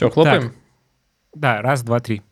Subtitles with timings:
[0.00, 0.54] Че, хлопаем?
[1.34, 2.22] Да, раз, два, три.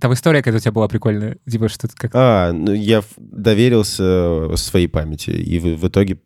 [0.00, 1.36] Там история какая-то у тебя была прикольная.
[1.48, 6.18] Типа, что то как А, ну, я доверился э, своей памяти и в, в итоге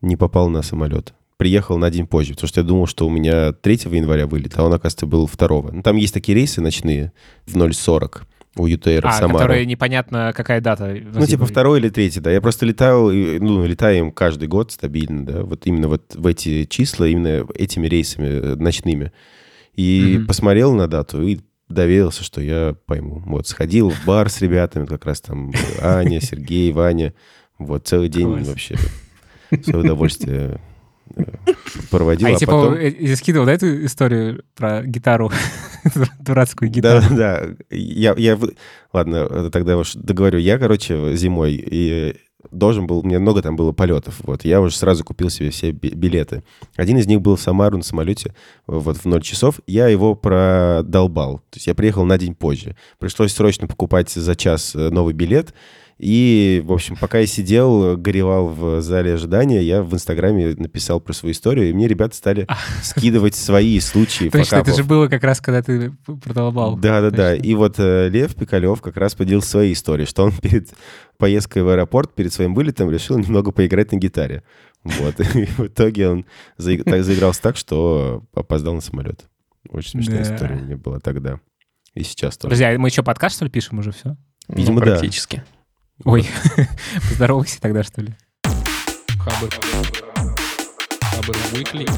[0.00, 1.14] не попал на самолет.
[1.36, 4.64] Приехал на день позже, потому что я думал, что у меня 3 января вылет, а
[4.64, 5.48] он, оказывается, был 2.
[5.72, 7.12] Ну, там есть такие рейсы ночные
[7.46, 8.22] в 0.40
[8.56, 8.72] у в
[9.04, 9.38] А, Самару.
[9.38, 10.96] которые непонятно, какая дата.
[11.14, 12.30] Ну, типа второй или третий, да.
[12.32, 17.04] Я просто летал, ну, летаем каждый год стабильно, да, вот именно вот в эти числа,
[17.06, 19.12] именно этими рейсами э, ночными.
[19.74, 20.26] И Мгм.
[20.26, 23.22] посмотрел на дату и доверился, что я пойму.
[23.26, 25.52] Вот, сходил в бар с ребятами, как раз там
[25.82, 27.12] Аня, Сергей, Ваня.
[27.58, 28.48] Вот, целый день Класс.
[28.48, 28.76] вообще
[29.62, 30.60] свое удовольствие
[31.16, 31.22] э,
[31.90, 32.26] проводил.
[32.26, 32.74] А, А, я, типа, потом...
[32.74, 35.30] э, скидывал, да, эту историю про гитару,
[36.20, 37.02] дурацкую гитару?
[37.10, 37.54] Да, да.
[37.70, 38.38] Я, я...
[38.92, 40.38] Ладно, тогда уж договорю.
[40.38, 42.16] Я, короче, зимой и
[42.50, 43.00] должен был...
[43.00, 44.20] У меня много там было полетов.
[44.24, 44.44] Вот.
[44.44, 46.42] Я уже сразу купил себе все би- билеты.
[46.76, 48.34] Один из них был в Самару на самолете
[48.66, 49.60] вот в 0 часов.
[49.66, 51.38] Я его продолбал.
[51.50, 52.76] То есть я приехал на день позже.
[52.98, 55.54] Пришлось срочно покупать за час э, новый билет.
[55.98, 61.14] И, в общем, пока я сидел, горевал в зале ожидания, я в Инстаграме написал про
[61.14, 62.46] свою историю, и мне ребята стали
[62.82, 66.76] скидывать свои случаи Точно, это же было как раз, когда ты продолбал.
[66.76, 67.30] Да, да, да.
[67.30, 67.46] Точно.
[67.46, 70.68] И вот э, Лев Пикалев как раз поделился своей историей, что он перед
[71.16, 74.42] поездкой в аэропорт, перед своим вылетом решил немного поиграть на гитаре.
[74.84, 75.18] Вот.
[75.34, 76.26] И в итоге он
[76.58, 79.24] заигрался так, что опоздал на самолет.
[79.70, 81.40] Очень смешная история у меня была тогда.
[81.94, 82.50] И сейчас тоже.
[82.50, 84.16] Друзья, мы еще подкаст, что ли, пишем уже все?
[84.48, 85.00] Видимо, ну, да.
[86.04, 86.26] Ой,
[87.08, 88.12] поздоровайся тогда, что ли.
[89.18, 89.48] Хабр.
[91.00, 91.88] Хабр Weekly.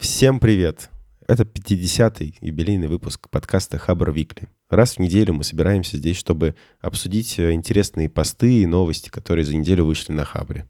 [0.00, 0.88] Всем привет!
[1.28, 4.48] Это 50-й юбилейный выпуск подкаста Хабр Викли.
[4.70, 9.54] Раз в неделю мы собираемся здесь, чтобы обсудить э, интересные посты и новости, которые за
[9.54, 10.66] неделю вышли на Хабре.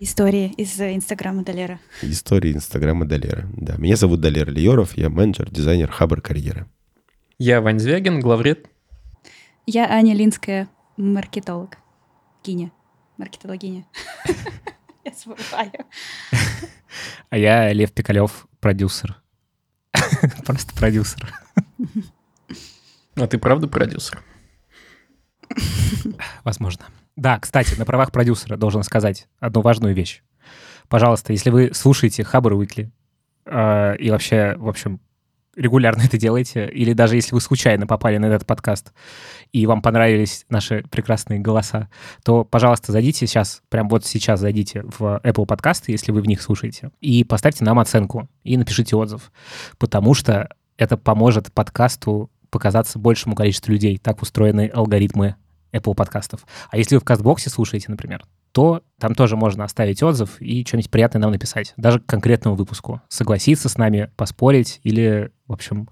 [0.00, 1.80] Истории из Инстаграма Далера.
[2.00, 3.46] Истории Инстаграма Далера.
[3.54, 6.66] Да, меня зовут Далер Лиоров, я менеджер, дизайнер Хабр карьеры.
[7.38, 8.70] Я Вань Звягин, главред.
[9.66, 11.78] Я Аня Линская, маркетолог.
[12.44, 12.70] Гиня.
[13.16, 13.86] Маркетологиня.
[15.04, 15.72] Я забываю.
[17.28, 19.20] А я Лев Пикалев, продюсер.
[20.46, 21.30] Просто продюсер.
[23.16, 24.22] А ты правда продюсер?
[26.42, 26.86] Возможно.
[27.16, 30.22] Да, кстати, на правах продюсера должен сказать одну важную вещь.
[30.88, 32.90] Пожалуйста, если вы слушаете Хабр Уикли
[33.44, 35.00] э, и вообще, в общем,
[35.56, 38.92] регулярно это делаете, или даже если вы случайно попали на этот подкаст
[39.52, 41.88] и вам понравились наши прекрасные голоса,
[42.24, 46.42] то, пожалуйста, зайдите сейчас, прям вот сейчас зайдите в Apple подкасты, если вы в них
[46.42, 49.32] слушаете, и поставьте нам оценку и напишите отзыв,
[49.78, 53.98] потому что это поможет подкасту показаться большему количеству людей.
[53.98, 55.36] Так устроены алгоритмы
[55.72, 56.46] Apple подкастов.
[56.70, 58.24] А если вы в Кастбоксе слушаете, например,
[58.56, 61.74] то там тоже можно оставить отзыв и что-нибудь приятное нам написать.
[61.76, 63.02] Даже к конкретному выпуску.
[63.06, 65.90] Согласиться с нами, поспорить или, в общем,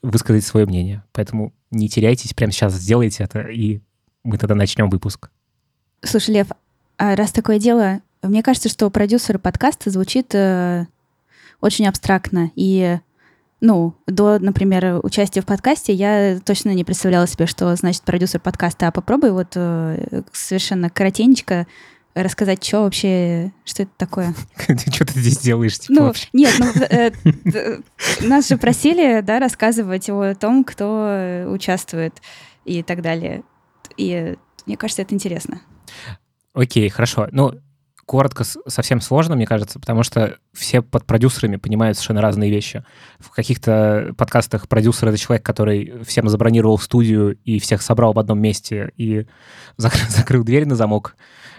[0.00, 1.04] высказать свое мнение.
[1.12, 3.82] Поэтому не теряйтесь, прямо сейчас сделайте это, и
[4.24, 5.28] мы тогда начнем выпуск.
[6.00, 6.46] Слушай, Лев,
[6.96, 10.86] а раз такое дело, мне кажется, что продюсер подкаста звучит э,
[11.60, 12.50] очень абстрактно.
[12.54, 12.98] И,
[13.60, 18.88] ну, до, например, участия в подкасте я точно не представляла себе, что значит продюсер подкаста.
[18.88, 21.66] А попробуй вот э, совершенно коротенечко
[22.22, 24.34] рассказать, что вообще, что это такое.
[24.92, 25.78] Что ты здесь делаешь?
[25.78, 26.28] типа, Ну, вообще?
[26.32, 27.10] нет, ну, э,
[27.44, 27.80] д-
[28.22, 32.14] нас же просили, да, рассказывать о том, кто э, участвует
[32.64, 33.42] и так далее.
[33.96, 35.60] И э, мне кажется, это интересно.
[36.54, 37.28] Окей, хорошо.
[37.32, 37.52] Ну,
[38.06, 42.84] коротко, совсем сложно, мне кажется, потому что все под продюсерами понимают совершенно разные вещи.
[43.18, 48.40] В каких-то подкастах продюсер— это человек, который всем забронировал студию и всех собрал в одном
[48.40, 49.26] месте и
[49.76, 51.16] закрыл, закрыл дверь на замок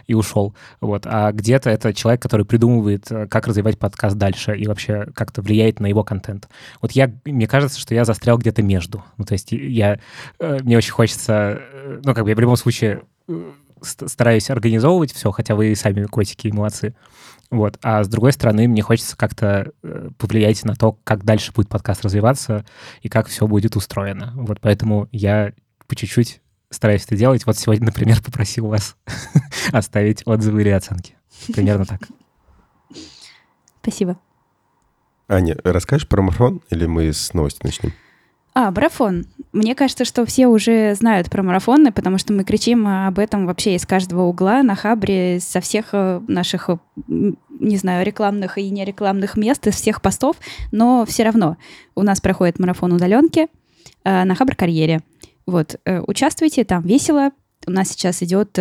[0.08, 0.56] и ушел.
[0.80, 1.03] Вот.
[1.06, 5.81] А где-то это человек, который придумывает, э, как развивать подкаст дальше и вообще как-то влияет
[5.81, 6.47] на его контент.
[6.81, 9.03] Вот я, мне кажется, что я застрял где-то между.
[9.18, 10.00] Ну, то есть я,
[10.40, 13.02] э, мне очень хочется, э, ну, как бы я в любом случае
[13.81, 16.95] стараюсь организовывать все, хотя вы и сами котики и молодцы.
[17.49, 17.77] Вот.
[17.81, 22.03] А с другой стороны, мне хочется как-то э, повлиять на то, как дальше будет подкаст
[22.03, 22.66] развиваться
[23.02, 24.34] и как все будет устроено.
[24.35, 25.53] Вот поэтому я
[25.87, 27.46] по чуть-чуть стараюсь это делать.
[27.46, 28.97] Вот сегодня, например, попросил вас
[29.72, 31.16] оставить отзывы или оценки.
[31.53, 32.02] Примерно так.
[33.81, 34.19] Спасибо.
[35.29, 37.93] Аня, расскажешь про марафон или мы с новости начнем?
[38.53, 39.25] А, марафон.
[39.53, 43.76] Мне кажется, что все уже знают про марафоны, потому что мы кричим об этом вообще
[43.76, 46.78] из каждого угла на Хабре, со всех э, наших, э,
[47.08, 50.35] не знаю, рекламных и нерекламных мест, из всех постов,
[50.72, 51.58] но все равно
[51.96, 53.47] у нас проходит марафон удаленки
[54.03, 55.02] э, на Хабр карьере.
[55.46, 57.32] Вот, участвуйте, там весело.
[57.66, 58.59] У нас сейчас идет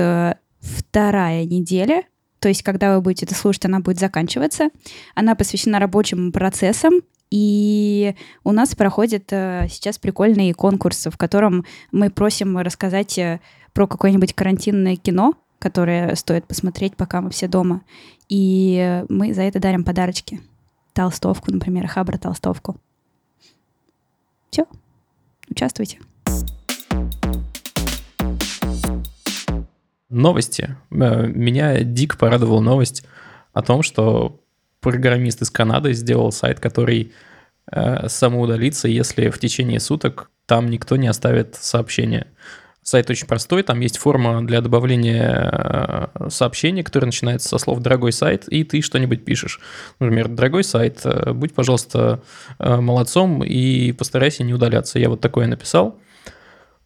[0.60, 2.04] вторая неделя,
[2.38, 4.68] то есть, когда вы будете это слушать, она будет заканчиваться.
[5.16, 7.00] Она посвящена рабочим процессам
[7.30, 8.14] И
[8.44, 13.40] у нас проходит э, сейчас прикольный конкурс, в котором мы просим рассказать э,
[13.72, 17.82] про какое-нибудь карантинное кино, которое стоит посмотреть, пока мы все дома.
[18.28, 20.40] И мы за это дарим подарочки.
[20.92, 22.76] Толстовку, например, Хабра толстовку.
[24.50, 24.66] Все.
[25.50, 25.98] Участвуйте.
[30.08, 30.76] Новости.
[30.90, 33.04] Э, Меня дико порадовала новость
[33.52, 34.40] о том, что
[34.86, 37.12] программист из Канады сделал сайт, который
[37.72, 42.28] э, самоудалится, если в течение суток там никто не оставит сообщение.
[42.84, 48.12] Сайт очень простой, там есть форма для добавления э, сообщений, которая начинается со слов «дорогой
[48.12, 49.58] сайт», и ты что-нибудь пишешь.
[49.98, 52.22] Например, «дорогой сайт, э, будь, пожалуйста,
[52.60, 55.00] э, молодцом и постарайся не удаляться».
[55.00, 55.98] Я вот такое написал.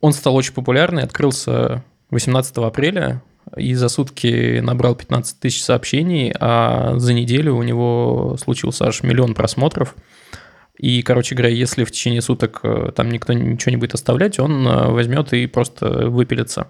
[0.01, 3.23] Он стал очень популярный, открылся 18 апреля,
[3.57, 9.35] и за сутки набрал 15 тысяч сообщений, а за неделю у него случился аж миллион
[9.35, 9.97] просмотров.
[10.81, 14.67] И, короче говоря, если в течение суток э, там никто ничего не будет оставлять, он
[14.67, 16.69] э, возьмет и просто выпилится.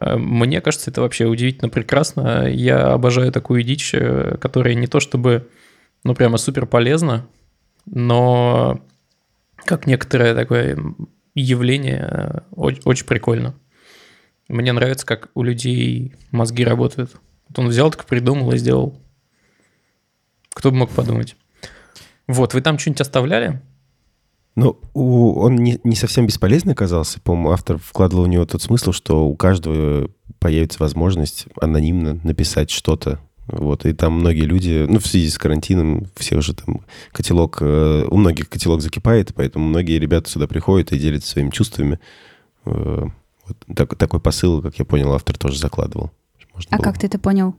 [0.00, 2.48] Э, Мне кажется, это вообще удивительно прекрасно.
[2.48, 3.94] Я обожаю такую дичь,
[4.40, 5.48] которая не то чтобы,
[6.02, 7.28] ну, прямо супер полезна,
[7.86, 8.80] но
[9.64, 10.76] как некоторое такое
[11.36, 13.54] явление очень прикольно.
[14.48, 17.12] Мне нравится, как у людей мозги работают.
[17.48, 18.98] Вот он взял, так придумал и сделал.
[20.50, 21.36] Кто бы мог подумать.
[22.26, 23.62] Вот, вы там что-нибудь оставляли?
[24.56, 27.20] Ну, он не, не совсем бесполезный оказался.
[27.20, 30.10] По-моему, автор вкладывал в него тот смысл, что у каждого
[30.40, 33.20] появится возможность анонимно написать что-то.
[33.46, 38.04] Вот, и там многие люди, ну, в связи с карантином, все уже там котелок, э,
[38.06, 41.98] у многих котелок закипает, поэтому многие ребята сюда приходят и делятся своими чувствами.
[43.48, 46.10] Вот так- такой посыл, как я понял, автор тоже закладывал.
[46.54, 47.54] Можно А было- как ты это понял?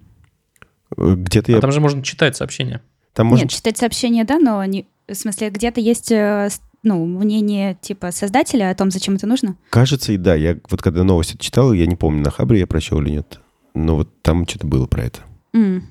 [0.98, 1.58] Э, Где-то я...
[1.58, 2.82] А там же можно читать сообщения.
[3.14, 4.86] Там можно Нет, читать сообщения, да, но не...
[5.08, 6.50] в смысле, где-то есть э,
[6.84, 9.56] ну, мнение типа создателя о том, зачем это нужно?
[9.70, 10.36] Кажется, и да.
[10.36, 13.40] Я вот когда новость эту читал, я не помню, на Хабре я прочел или нет.
[13.74, 15.20] Но вот там что-то было про это.
[15.54, 15.88] М.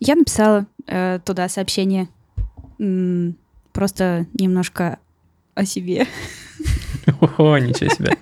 [0.00, 2.08] Я написала э, туда сообщение.
[2.78, 3.36] М,
[3.72, 4.98] Просто немножко
[5.54, 6.06] о себе.
[7.38, 8.18] О, ничего себе.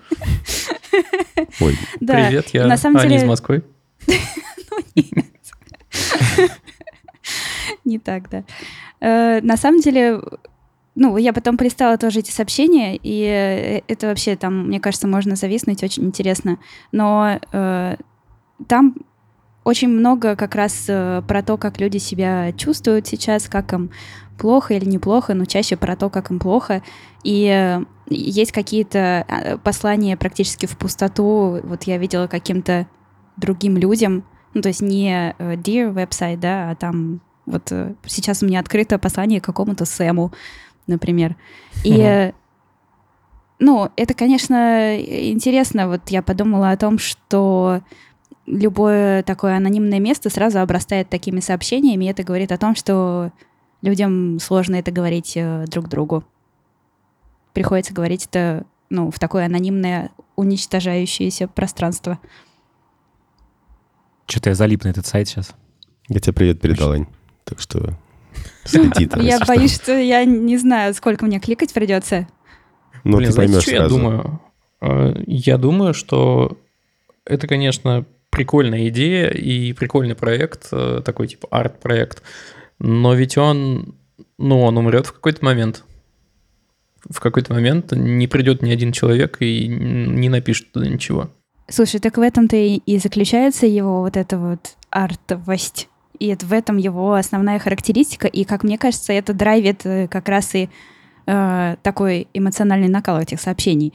[1.60, 3.62] Ой, Да, Привет, я на самом Аня деле- из Москвы.
[7.84, 8.44] Не так, да.
[9.00, 10.20] Э, На самом деле,
[10.94, 15.37] ну, я потом полистала тоже эти сообщения, и э, это вообще там, мне кажется, можно
[15.37, 16.58] зависнуть, очень интересно.
[16.92, 17.96] Но э,
[18.66, 18.94] там
[19.64, 23.90] очень много как раз э, про то, как люди себя чувствуют сейчас, как им
[24.38, 26.82] плохо или неплохо, но чаще про то, как им плохо.
[27.22, 31.61] И э, есть какие-то э, послания практически в пустоту.
[31.62, 32.87] Вот я видела каким-то
[33.37, 34.25] другим людям,
[34.55, 37.72] ну, то есть не э, Dear веб-сайт, да, а там вот
[38.06, 40.32] сейчас у меня открыто послание какому-то Сэму,
[40.87, 41.37] например.
[41.82, 42.32] И,
[43.58, 45.88] ну, это, конечно, интересно.
[45.88, 47.81] Вот я подумала о том, что
[48.46, 53.32] любое такое анонимное место сразу обрастает такими сообщениями, и это говорит о том, что
[53.82, 56.25] людям сложно это говорить друг другу.
[57.52, 62.19] Приходится говорить это, ну, в такое анонимное, уничтожающееся пространство.
[64.26, 65.55] Что-то я залип на этот сайт сейчас.
[66.08, 67.06] я тебе привет передал, Ань.
[67.44, 67.99] Так что
[68.64, 69.20] следи там.
[69.20, 72.29] Я боюсь, что я не знаю, сколько мне кликать придется.
[73.02, 74.40] Ну, Блин, ты знаете, поймешь что я думаю?
[74.80, 76.59] Э, Я думаю, что
[77.25, 82.23] это, конечно, прикольная идея и прикольный проект, э, такой типа арт-проект,
[82.78, 83.95] но ведь он,
[84.38, 85.85] ну, он умрет в какой-то момент.
[87.09, 91.30] В какой-то момент не придет ни один человек и не напишет туда ничего.
[91.69, 95.88] Слушай, так в этом-то и, заключается его вот эта вот артовость.
[96.19, 98.26] И это в этом его основная характеристика.
[98.26, 100.69] И, как мне кажется, это драйвит э, как раз и
[101.26, 103.95] э, такой эмоциональный накал этих сообщений.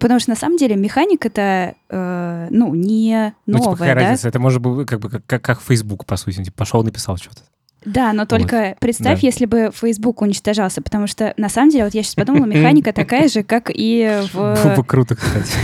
[0.00, 4.00] Потому что на самом деле механика-то, э, ну, не Ну, типа, новая, какая да?
[4.00, 4.28] разница?
[4.28, 6.44] Это может быть как бы как, как, как Facebook, по сути.
[6.44, 7.42] Типа, пошел, написал что-то.
[7.84, 9.26] Да, но только представь, да.
[9.26, 13.28] если бы Facebook уничтожался, потому что на самом деле, вот я сейчас подумала, механика такая
[13.28, 15.52] же, как и Было в бы круто, кстати.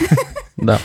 [0.56, 0.78] Да.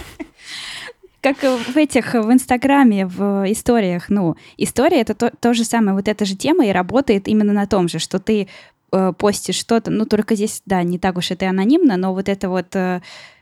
[1.22, 4.10] как в этих, в Инстаграме, в историях.
[4.10, 7.68] Ну, история— это то, то же самое, вот эта же тема и работает именно на
[7.68, 8.48] том же, что ты
[8.92, 12.30] э, постишь что-то, ну, только здесь, да, не так уж это и анонимно, но вот
[12.30, 13.02] это вот э,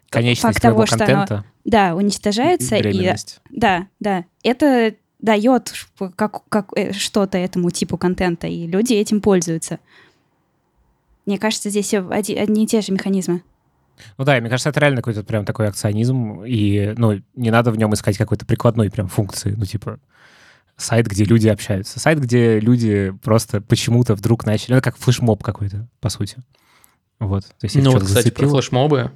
[0.09, 3.13] Конечность факт того, что оно, да, уничтожается, и,
[3.49, 5.73] да, да, это дает
[6.15, 9.79] как, как, э, что-то этому типу контента, и люди этим пользуются.
[11.25, 13.41] Мне кажется, здесь оди- одни и те же механизмы.
[14.17, 17.71] Ну да, и мне кажется, это реально какой-то прям такой акционизм, и, ну, не надо
[17.71, 19.99] в нем искать какой-то прикладной прям функции, ну, типа,
[20.77, 21.99] сайт, где люди общаются.
[21.99, 24.75] Сайт, где люди просто почему-то вдруг начали...
[24.75, 26.37] Ну, как флешмоб какой-то, по сути.
[27.19, 27.45] Вот.
[27.45, 28.49] То есть ну, вот, кстати, зацепило.
[28.49, 29.11] про флешмобы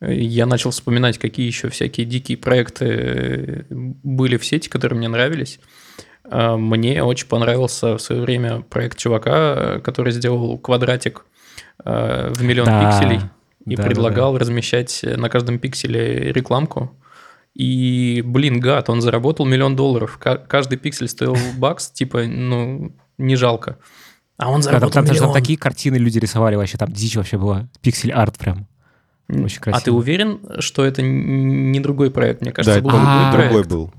[0.00, 5.60] я начал вспоминать, какие еще всякие дикие проекты были в сети, которые мне нравились.
[6.24, 11.26] А, мне очень понравился в свое время проект чувака, который сделал квадратик
[11.84, 13.20] а, в миллион да, пикселей
[13.66, 14.44] и да, предлагал да, да.
[14.44, 16.96] размещать на каждом пикселе рекламку.
[17.54, 20.18] И, блин, гад, он заработал миллион долларов.
[20.18, 23.76] Каждый пиксель стоил бакс, типа, ну, не жалко.
[24.36, 25.32] А он заработал да, там, миллион.
[25.32, 27.68] Там такие картины люди рисовали вообще, там дичь вообще была.
[27.82, 28.66] Пиксель-арт прям.
[29.30, 29.78] Очень красиво.
[29.78, 32.40] А ты уверен, что это не другой проект?
[32.42, 33.52] Мне кажется, да, был другой проект.
[33.52, 33.92] другой был.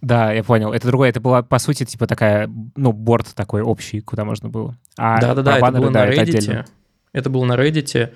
[0.00, 0.72] Да, я понял.
[0.72, 1.10] Это другое.
[1.10, 4.76] Это была, по сути, типа такая, ну, борт такой общий, куда можно было.
[4.98, 6.38] А Да-да-да, это было да, на Reddit.
[6.38, 6.66] Это,
[7.12, 8.10] это было на Reddit.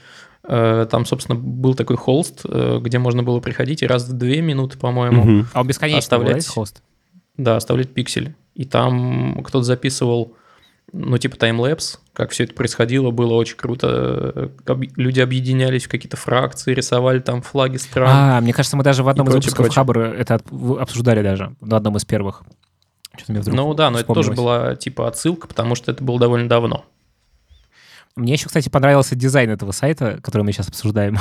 [0.48, 4.42] Э, там, собственно, был такой холст, э, где можно было приходить и раз в две
[4.42, 5.46] минуты, по-моему, угу.
[5.52, 6.82] а он бесконечно оставлять холст.
[7.36, 8.34] Да, оставлять пиксель.
[8.54, 10.34] И там кто-то записывал
[10.92, 14.50] ну, типа таймлэпс, как все это происходило, было очень круто.
[14.96, 18.10] Люди объединялись в какие-то фракции, рисовали там флаги стран.
[18.10, 20.40] А, мне кажется, мы даже в одном из выпусков Хабра это
[20.78, 22.42] обсуждали даже, на одном из первых.
[23.56, 26.84] Ну да, но это тоже была типа отсылка, потому что это было довольно давно.
[28.16, 31.18] Мне еще, кстати, понравился дизайн этого сайта, который мы сейчас обсуждаем.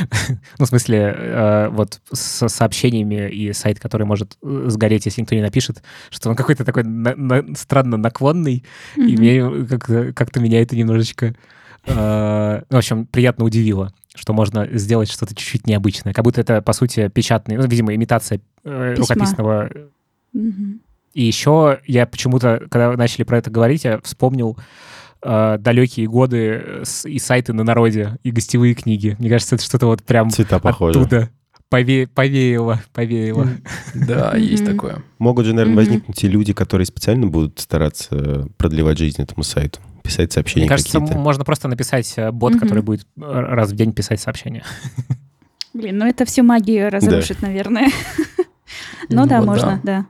[0.58, 5.36] ну, в смысле, э, вот с сообщениями и сайт, который может э, сгореть, если никто
[5.36, 8.64] не напишет, что он какой-то такой на- на- странно наклонный,
[8.96, 9.06] mm-hmm.
[9.06, 11.36] и мне как-то, как-то меня это немножечко,
[11.86, 16.12] э, в общем, приятно удивило что можно сделать что-то чуть-чуть необычное.
[16.12, 19.68] Как будто это, по сути, печатный, ну, видимо, имитация э, рукописного.
[20.32, 20.78] Mm-hmm.
[21.14, 24.56] И еще я почему-то, когда начали про это говорить, я вспомнил
[25.24, 29.16] э, далекие годы с, и сайты на народе, и гостевые книги.
[29.18, 31.00] Мне кажется, это что-то вот прям Цвета похожи.
[31.00, 31.30] оттуда
[31.74, 33.48] пове повеяло, повеяло.
[33.94, 35.02] Да, есть такое.
[35.18, 40.32] Могут же, наверное, возникнуть и люди, которые специально будут стараться продлевать жизнь этому сайту, писать
[40.32, 44.20] сообщения Мне кажется, можно просто написать э, бот, который будет э, раз в день писать
[44.20, 44.62] сообщения.
[45.72, 47.88] Блин, ну это все магию разрушит, наверное.
[49.10, 50.06] Ну да, можно, да.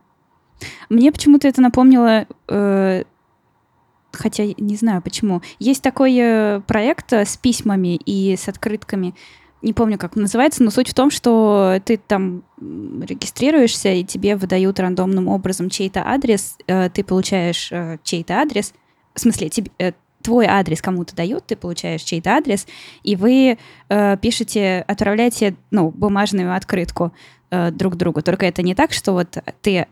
[0.89, 3.03] Мне почему-то это напомнило э,
[4.17, 5.43] хотя не знаю почему.
[5.59, 9.15] Есть такой э, проект э, с письмами и с открытками.
[9.63, 14.79] Не помню, как называется, но суть в том, что ты там регистрируешься, и тебе выдают
[14.79, 18.75] рандомным образом чей-то адрес, э, ты получаешь чей-то адрес,
[19.15, 19.71] в смысле, тебе,
[20.23, 22.67] твой адрес кому-то дают, ты получаешь чей-то адрес,
[23.03, 23.59] и вы
[24.23, 27.13] пишете, отправляете, ну, бумажную открытку
[27.51, 28.23] друг другу.
[28.23, 29.87] Только это не так, что вот ты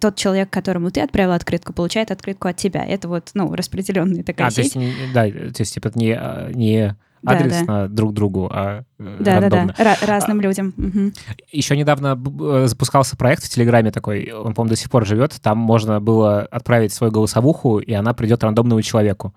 [0.00, 2.84] тот человек, которому ты отправил открытку, получает открытку от тебя.
[2.84, 4.72] Это вот, ну, распределенная такая а, сеть.
[4.72, 7.88] То есть, да, то есть, типа, не, а, не адресно да, да.
[7.88, 9.74] друг другу, а э, да, рандомно.
[9.76, 10.74] Да, да, разным а, людям.
[10.76, 11.12] Угу.
[11.52, 15.34] Еще недавно э, запускался проект в Телеграме такой, он, по-моему, до сих пор живет.
[15.40, 19.34] Там можно было отправить свою голосовуху, и она придет рандомному человеку.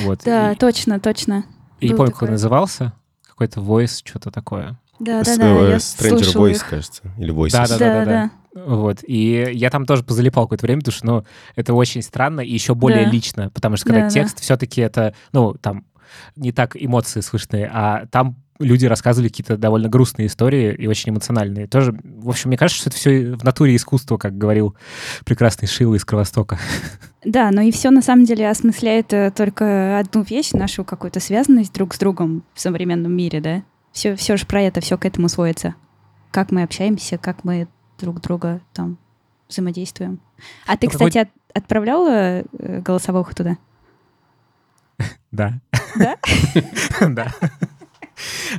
[0.00, 0.20] Вот.
[0.24, 1.44] Да, и, точно, точно.
[1.80, 2.20] И не помню, такое.
[2.20, 2.92] как он назывался.
[3.26, 4.78] Какой-то voice, что-то такое.
[4.98, 5.76] Да, да, да.
[5.76, 7.02] Stranger Voice, кажется.
[7.18, 7.50] Или Voices.
[7.50, 8.30] Да, да, да, да.
[8.66, 8.98] Вот.
[9.06, 11.24] И я там тоже позалипал какое-то время, потому что, ну,
[11.54, 13.10] это очень странно и еще более да.
[13.10, 14.42] лично, потому что когда да, текст, да.
[14.42, 15.84] все-таки это, ну, там
[16.36, 21.66] не так эмоции слышны, а там люди рассказывали какие-то довольно грустные истории и очень эмоциональные.
[21.66, 24.76] Тоже, в общем, мне кажется, что это все в натуре искусства, как говорил
[25.24, 26.58] прекрасный Шила из Кровостока.
[27.24, 31.74] Да, но и все на самом деле осмысляет э, только одну вещь, нашу какую-то связанность
[31.74, 33.62] друг с другом в современном мире, да?
[33.92, 35.74] Все, все же про это, все к этому сводится.
[36.30, 37.68] Как мы общаемся, как мы
[37.98, 38.98] друг друга там
[39.48, 40.20] взаимодействуем.
[40.66, 43.56] А ты, ну, кстати, от, отправляла э, голосовуху туда?
[45.30, 45.60] Да.
[45.96, 46.16] Да?
[47.08, 47.32] Да.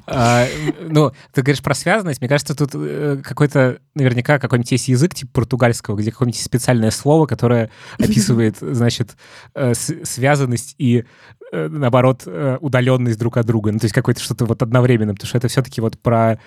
[0.07, 0.45] А,
[0.81, 2.21] ну, ты говоришь про связанность.
[2.21, 7.25] Мне кажется, тут э, какой-то, наверняка, какой-нибудь есть язык типа португальского, где какое-нибудь специальное слово,
[7.25, 9.17] которое описывает, значит,
[9.55, 11.05] э, связанность и,
[11.51, 12.27] э, наоборот,
[12.59, 13.71] удаленность друг от друга.
[13.71, 16.39] Ну, то есть какое-то что-то вот одновременно, потому что это все-таки вот про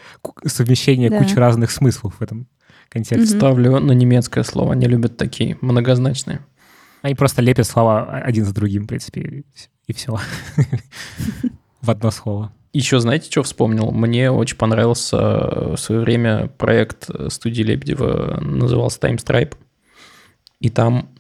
[0.45, 2.49] совмещение кучи разных смыслов в этом
[2.89, 3.37] контексте.
[3.37, 4.73] Ставлю на немецкое слово.
[4.73, 6.41] Они любят такие многозначные.
[7.03, 9.45] Они просто лепят слова один за другим, в принципе,
[9.87, 10.19] и все.
[11.81, 12.53] В одно слово.
[12.73, 13.91] Еще знаете, что вспомнил?
[13.91, 19.55] Мне очень понравился э, в свое время проект студии Лебедева, назывался Time Stripe.
[20.61, 21.11] И там,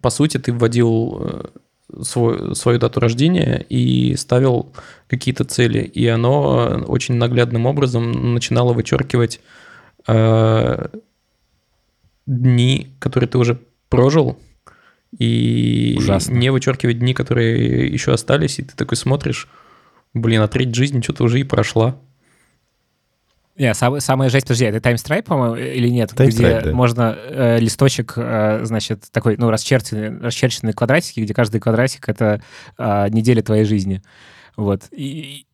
[0.00, 4.72] по сути, ты вводил э, свой, свою дату рождения и ставил
[5.08, 5.80] какие-то цели.
[5.80, 9.40] И оно очень наглядным образом начинало вычеркивать
[10.06, 10.88] э,
[12.26, 14.38] дни, которые ты уже прожил,
[15.16, 16.34] и Ужасно.
[16.34, 19.48] не вычеркивать дни, которые еще остались, и ты такой смотришь,
[20.20, 21.96] блин, а треть жизни что-то уже и прошла.
[23.56, 26.12] Не, сам, самая жесть, подожди, это таймстрайп, по-моему, или нет?
[26.14, 26.76] Таймстрайп, где да.
[26.76, 32.42] можно э, листочек, э, значит, такой, ну, расчерченный, расчерченные квадратики, где каждый квадратик— это
[32.76, 34.02] э, неделя твоей жизни.
[34.56, 34.82] Вот.
[34.90, 35.46] И,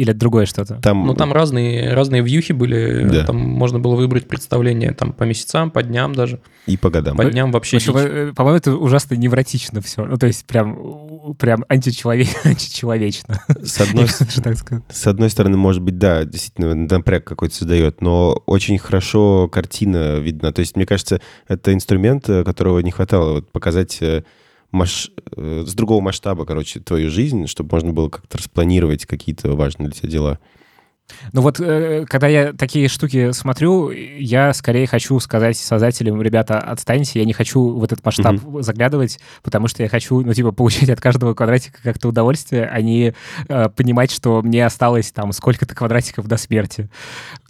[0.00, 0.76] или это другое что-то?
[0.76, 3.06] Там, Ну, там разные, разные вьюхи были.
[3.08, 3.26] Да.
[3.26, 6.40] Там можно было выбрать представление там, по месяцам, по дням даже.
[6.66, 7.16] и по годам.
[7.16, 10.04] По дням вообще общем, по-моему, это ужасно невротично все.
[10.04, 12.26] Ну, то есть прям, прям античелове...
[12.44, 13.42] античеловечно.
[13.62, 14.06] С одной,
[14.88, 20.52] с одной стороны, может быть, да, действительно, напряг какой-то создает, но очень хорошо картина видна.
[20.52, 24.22] То есть, мне кажется, это инструмент, э, которого не хватало вот, показать э,
[24.72, 29.88] маш- э, с другого масштаба, короче, твою жизнь, чтобы можно было как-то распланировать какие-то важные
[29.88, 30.38] для тебя дела.
[31.32, 37.18] Ну вот, э, когда я такие штуки смотрю, я скорее хочу сказать создателям, ребята, отстаньте,
[37.18, 41.00] я не хочу в этот масштаб заглядывать, потому что я хочу, ну, типа, получать от
[41.00, 43.14] каждого квадратика как-то удовольствие, а не
[43.48, 46.88] э, понимать, что мне осталось там сколько-то квадратиков до смерти.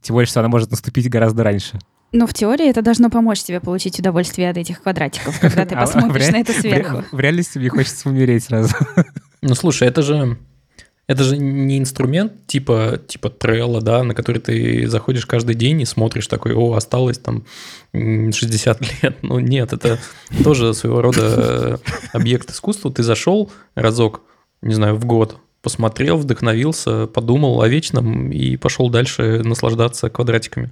[0.03, 1.79] Тем более, что она может наступить гораздо раньше.
[2.13, 5.81] Но в теории это должно помочь тебе получить удовольствие от этих квадратиков, когда ты А-
[5.81, 7.05] посмотришь на это сверху.
[7.13, 8.75] В реальности мне хочется умереть сразу.
[9.43, 10.37] Ну, слушай, это же...
[11.07, 15.87] Это же не инструмент типа, типа Trello, да, на который ты заходишь каждый день и
[15.87, 17.45] смотришь такой, о, осталось там
[17.95, 19.17] м, 60 лет.
[19.23, 19.99] Ну, нет, это
[20.45, 21.77] тоже своего рода э,
[22.13, 22.93] объект искусства.
[22.93, 24.21] Ты зашел разок,
[24.61, 30.71] не знаю, в год, посмотрел, вдохновился, подумал о вечном и пошел дальше наслаждаться квадратиками.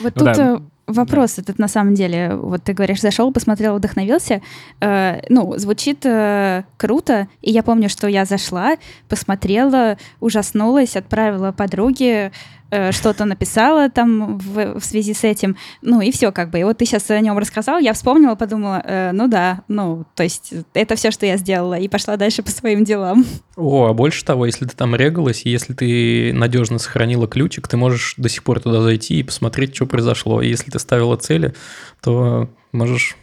[0.00, 0.54] Вот Ну тут да.
[0.56, 2.34] э, вопрос этот на самом деле.
[2.34, 4.40] Вот ты говоришь, зашел, посмотрел, вдохновился.
[4.80, 7.28] Э, ну, звучит э, круто.
[7.42, 8.76] И я помню, что я зашла,
[9.08, 12.32] посмотрела, ужаснулась, отправила подруге,
[12.70, 15.56] э, что-то написала там в, в связи с этим.
[15.82, 16.60] Ну и все как бы.
[16.60, 20.22] И вот ты сейчас о нем рассказал, я вспомнила, подумала, э, ну да, ну, то
[20.22, 21.74] есть это все, что я сделала.
[21.74, 23.24] И пошла дальше по своим делам.
[23.56, 27.76] О, а больше того, если ты там регалась, и если ты надежно сохранила ключик, ты
[27.76, 30.40] можешь до сих пор туда зайти и посмотреть, что произошло.
[30.42, 31.54] И если ты ставила цели,
[32.02, 33.16] то можешь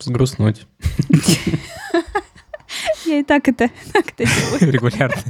[0.00, 0.66] сгрустнуть.
[3.14, 4.72] Я и так это, так это делаю.
[4.72, 5.22] регулярно.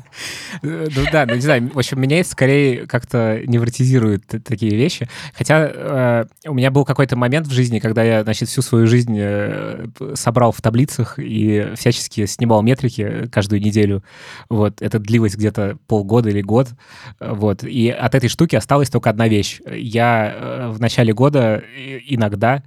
[0.63, 5.07] Ну да, ну не знаю, в общем, меня скорее как-то невротизирует т- такие вещи.
[5.35, 9.17] Хотя э, у меня был какой-то момент в жизни, когда я, значит, всю свою жизнь
[9.19, 14.03] э, собрал в таблицах и всячески снимал метрики каждую неделю.
[14.49, 16.69] Вот, это длилось где-то полгода или год.
[17.21, 19.61] Вот, и от этой штуки осталась только одна вещь.
[19.71, 21.63] Я э, в начале года
[22.07, 22.63] иногда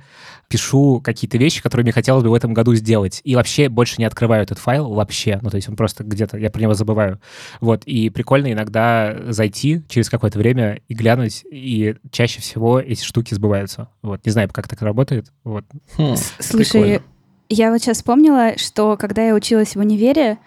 [0.48, 3.22] пишу какие-то вещи, которые мне хотелось бы в этом году сделать.
[3.24, 5.40] И вообще больше не открываю этот файл вообще.
[5.42, 7.20] Ну, то есть он просто где-то, я про него забываю.
[7.60, 13.34] Вот, и прикольно иногда зайти через какое-то время и глянуть, и чаще всего эти штуки
[13.34, 13.90] сбываются.
[14.02, 15.32] Вот, не знаю, как так работает.
[15.44, 15.66] Вот.
[15.98, 17.02] Хм, Слушай, прикольно.
[17.50, 20.38] я вот сейчас вспомнила, что когда я училась в универе,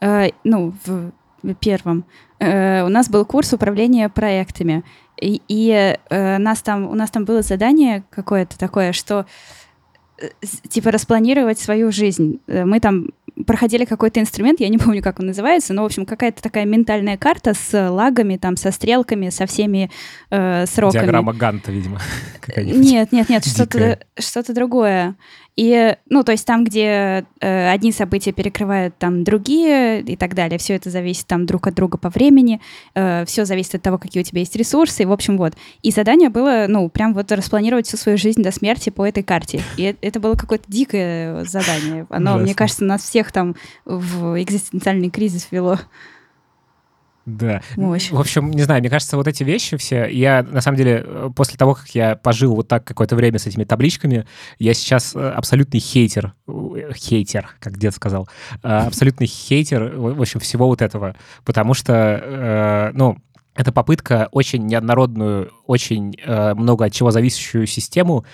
[0.00, 1.12] э, ну, в
[1.60, 2.04] первом,
[2.38, 4.84] э, у нас был курс управления проектами.
[5.20, 9.26] И, и, э, нас там, у нас там было задание какое-то такое, что
[10.18, 10.28] э,
[10.68, 12.40] типа распланировать свою жизнь.
[12.46, 13.08] Мы там
[13.46, 17.16] проходили какой-то инструмент, я не помню, как он называется, но, в общем, какая-то такая ментальная
[17.16, 19.90] карта с лагами, там, со стрелками, со всеми
[20.30, 21.02] э, сроками.
[21.02, 22.00] Диаграмма Ганта, видимо.
[22.56, 24.00] Нет, нет, нет, что-то Дикая.
[24.18, 25.14] что другое.
[25.60, 30.58] И, ну, то есть там, где э, одни события перекрывают там другие и так далее,
[30.58, 32.62] все это зависит там друг от друга по времени,
[32.94, 35.52] все зависит от того, какие у тебя есть ресурсы, и, в общем, вот.
[35.82, 39.60] И задание было, ну, прям вот распланировать всю свою жизнь до смерти по этой карте.
[39.76, 42.06] И э- это было какое-то дикое задание.
[42.08, 42.54] Оно, мне Ужасно.
[42.54, 45.78] кажется, нас всех там в экзистенциальный кризис ввело.
[47.26, 47.60] Да.
[47.76, 48.10] Мощь.
[48.10, 51.30] В общем, не знаю, мне кажется, вот эти вещи все, я, на самом деле, э,
[51.36, 54.26] после того, как я пожил вот так какое-то время с этими табличками,
[54.58, 58.28] я сейчас э, абсолютный хейтер, э, хейтер, как дед сказал,
[58.62, 63.18] абсолютный хейтер, в общем, всего вот этого, потому что, ну,
[63.54, 68.24] это попытка очень неоднородную, очень много от чего зависящую систему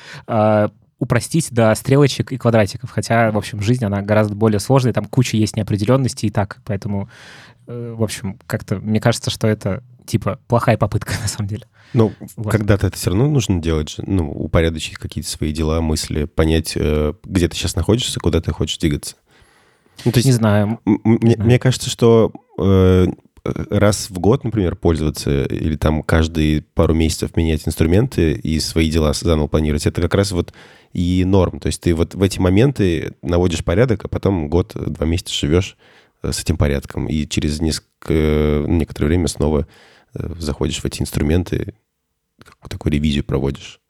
[0.98, 2.90] упростить до стрелочек и квадратиков.
[2.90, 6.58] Хотя, в общем, жизнь, она гораздо более сложная, там куча есть неопределенности и так.
[6.64, 7.10] Поэтому,
[7.66, 11.66] в общем, как-то мне кажется, что это, типа, плохая попытка, на самом деле.
[11.92, 12.50] Ну, Вот.
[12.50, 17.48] когда-то это все равно нужно делать ну, упорядочить какие-то свои дела, мысли, понять, э, где
[17.48, 19.16] ты сейчас находишься, куда ты хочешь двигаться.
[20.04, 20.80] Ну, то есть, Не знаю.
[20.84, 21.46] мне, знаю.
[21.46, 23.06] мне кажется, что э,
[23.70, 29.12] раз в год, например, пользоваться или там каждые пару месяцев менять инструменты и свои дела
[29.12, 30.52] заново планировать, это как раз вот
[30.92, 31.60] и норм.
[31.60, 35.76] То есть ты вот в эти моменты наводишь порядок, а потом год, два месяца живешь
[35.80, 35.95] э,
[36.32, 37.06] с этим порядком.
[37.08, 39.66] И через несколько, некоторое время снова
[40.14, 41.74] э, заходишь в эти инструменты,
[42.68, 43.80] такую ревизию проводишь.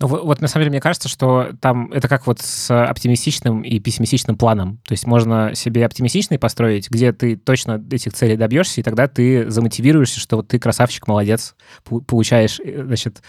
[0.00, 3.78] Ну, вот на самом деле мне кажется, что там это как вот с оптимистичным и
[3.78, 4.80] пессимистичным планом.
[4.86, 9.50] То есть можно себе оптимистичный построить, где ты точно этих целей добьешься, и тогда ты
[9.50, 13.22] замотивируешься, что вот ты красавчик, молодец, получаешь, э, значит,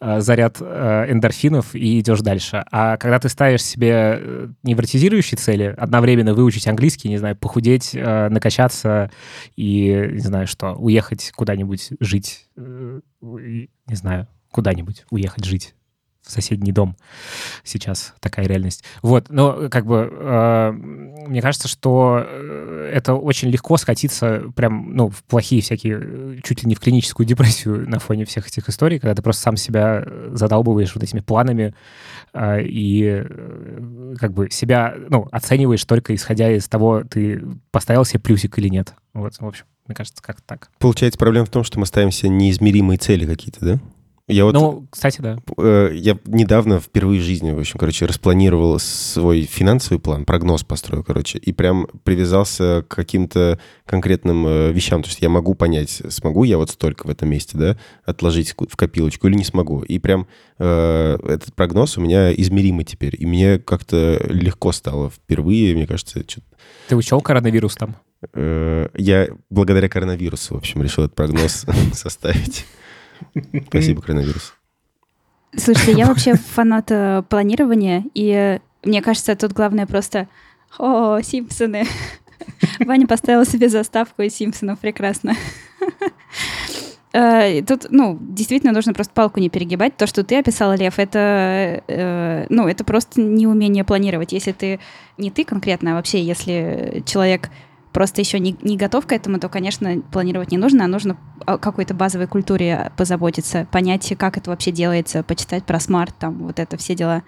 [0.00, 2.64] э, заряд э, эндорфинов и идешь дальше.
[2.70, 9.10] А когда ты ставишь себе невротизирующие цели, одновременно выучить английский, не знаю, похудеть, накачаться
[9.56, 15.74] и, не знаю что, уехать куда-нибудь жить, не знаю, куда-нибудь уехать жить
[16.22, 16.96] в соседний дом.
[17.64, 18.84] Сейчас такая реальность.
[19.02, 25.08] Вот, но как бы э, мне кажется, что э, это очень легко скатиться прям, ну,
[25.08, 28.98] в плохие всякие, э, чуть ли не в клиническую депрессию на фоне всех этих историй,
[28.98, 31.74] когда ты просто сам себя задалбываешь вот этими планами
[32.32, 38.20] э, и э, как бы себя, ну, оцениваешь только исходя из того, ты поставил себе
[38.20, 38.94] плюсик или нет.
[39.14, 40.70] Вот, в общем, мне кажется, как так.
[40.78, 43.80] Получается, проблема в том, что мы ставим себе неизмеримые цели какие-то, да?
[44.30, 45.38] Я вот, ну, кстати, да.
[45.58, 51.02] Э, я недавно впервые в жизни, в общем, короче, распланировал свой финансовый план, прогноз построил,
[51.02, 55.02] короче, и прям привязался к каким-то конкретным э, вещам.
[55.02, 58.76] То есть я могу понять, смогу я вот столько в этом месте, да, отложить в
[58.76, 59.82] копилочку или не смогу.
[59.82, 60.26] И прям
[60.58, 63.16] э, этот прогноз у меня измеримый теперь.
[63.18, 66.22] И мне как-то легко стало впервые, мне кажется.
[66.26, 66.40] Что...
[66.88, 67.96] Ты учел коронавирус там?
[68.34, 72.66] Э, я благодаря коронавирусу, в общем, решил этот прогноз составить.
[73.66, 74.54] Спасибо, коронавирус.
[75.56, 80.28] Слушайте, я вообще фанат э, планирования, и мне кажется, тут главное просто...
[80.78, 81.84] О, Симпсоны.
[82.80, 85.34] Ваня поставил себе заставку из Симпсонов, прекрасно.
[87.12, 89.96] Э, тут, ну, действительно нужно просто палку не перегибать.
[89.96, 94.32] То, что ты описала, Лев, это, э, ну, это просто неумение планировать.
[94.32, 94.78] Если ты,
[95.18, 97.50] не ты конкретно, а вообще, если человек
[97.92, 101.58] просто еще не, не готов к этому, то, конечно, планировать не нужно, а нужно о
[101.58, 106.76] какой-то базовой культуре позаботиться, понять, как это вообще делается, почитать про смарт, там, вот это
[106.76, 107.22] все дела.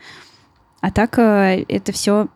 [0.80, 2.28] А так э, это все,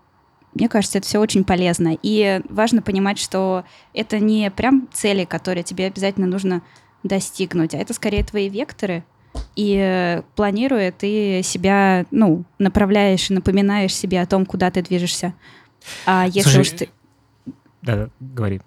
[0.54, 1.96] мне кажется, это все очень полезно.
[2.02, 6.62] И важно понимать, что это не прям цели, которые тебе обязательно нужно
[7.02, 9.04] достигнуть, а это скорее твои векторы,
[9.54, 15.34] и э, планируя, ты себя, ну, направляешь и напоминаешь себе о том, куда ты движешься.
[16.04, 16.88] А если Слушай, уж ты...
[17.86, 18.60] Да, говори.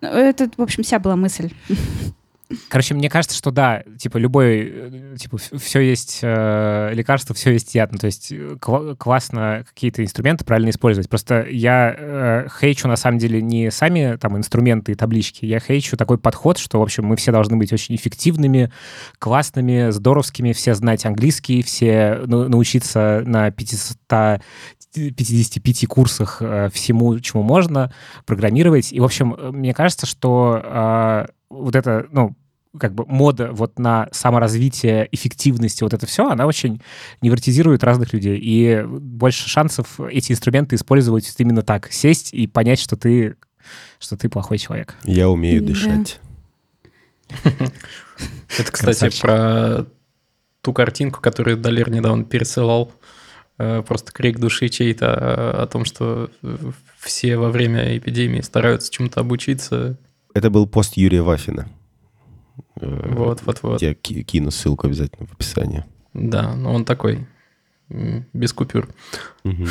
[0.00, 1.52] Ну, это, в общем, вся была мысль.
[2.68, 7.74] Короче, мне кажется, что да, типа любой, э, типа все есть э, лекарство, все есть
[7.74, 7.92] яд.
[7.92, 11.08] Ну, то есть э, кл- классно какие-то инструменты правильно использовать.
[11.08, 15.96] Просто я э, хейчу на самом деле не сами там инструменты и таблички, я хейчу
[15.96, 18.72] такой подход, что, в общем, мы все должны быть очень эффективными,
[19.18, 24.42] классными, здоровскими, все знать английский, все ну, научиться на 500
[24.92, 27.92] 55 курсах э, всему, чему можно
[28.26, 28.92] программировать.
[28.92, 32.34] И, в общем, э, мне кажется, что э, вот это, ну,
[32.78, 36.80] как бы мода вот на саморазвитие, эффективности, вот это все, она очень
[37.20, 38.38] невротизирует разных людей.
[38.38, 41.92] И больше шансов эти инструменты использовать именно так.
[41.92, 43.36] Сесть и понять, что ты,
[43.98, 44.94] что ты плохой человек.
[45.04, 46.20] Я умею дышать.
[48.58, 49.86] Это, кстати, про
[50.60, 52.92] ту картинку, которую Далер недавно пересылал
[53.58, 56.30] Э, просто крик души чей-то э, о том, что
[56.98, 59.96] все во время эпидемии стараются чему-то обучиться.
[60.34, 61.68] Это был пост Юрия Вафина.
[62.76, 63.82] Вот, вот, вот.
[63.82, 65.84] Я кину ссылку обязательно в описании.
[66.14, 67.26] Да, но он такой,
[67.88, 68.88] без купюр.
[69.44, 69.66] Угу.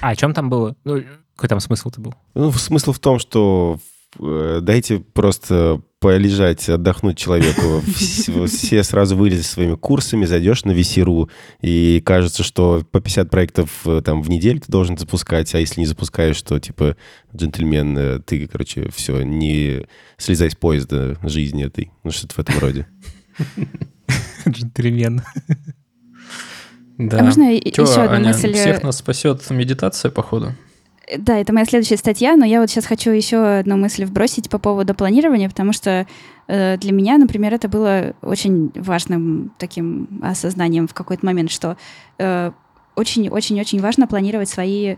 [0.00, 0.76] А о чем там было?
[0.84, 1.02] Ну,
[1.36, 2.14] какой там смысл-то был?
[2.34, 3.78] Ну, смысл в том, что
[4.18, 7.80] дайте просто полежать, отдохнуть человеку.
[8.46, 11.30] Все сразу вылезли своими курсами, зайдешь на VC.ru,
[11.62, 15.80] и кажется, что по 50 проектов э, там в неделю ты должен запускать, а если
[15.80, 16.98] не запускаешь, то типа
[17.34, 19.86] джентльмен, э, ты, короче, все, не
[20.18, 21.90] слезай с поезда жизни этой.
[22.02, 22.86] Ну, что-то в этом роде.
[24.48, 25.22] Джентльмен.
[26.96, 27.18] Да.
[27.18, 28.52] А можно еще одну мысль?
[28.52, 30.54] Всех нас спасет медитация, походу.
[31.18, 34.58] Да, это моя следующая статья, но я вот сейчас хочу еще одну мысль вбросить по
[34.58, 36.06] поводу планирования, потому что
[36.46, 41.76] э, для меня, например, это было очень важным таким осознанием в какой-то момент, что
[42.96, 44.96] очень-очень-очень э, важно планировать свои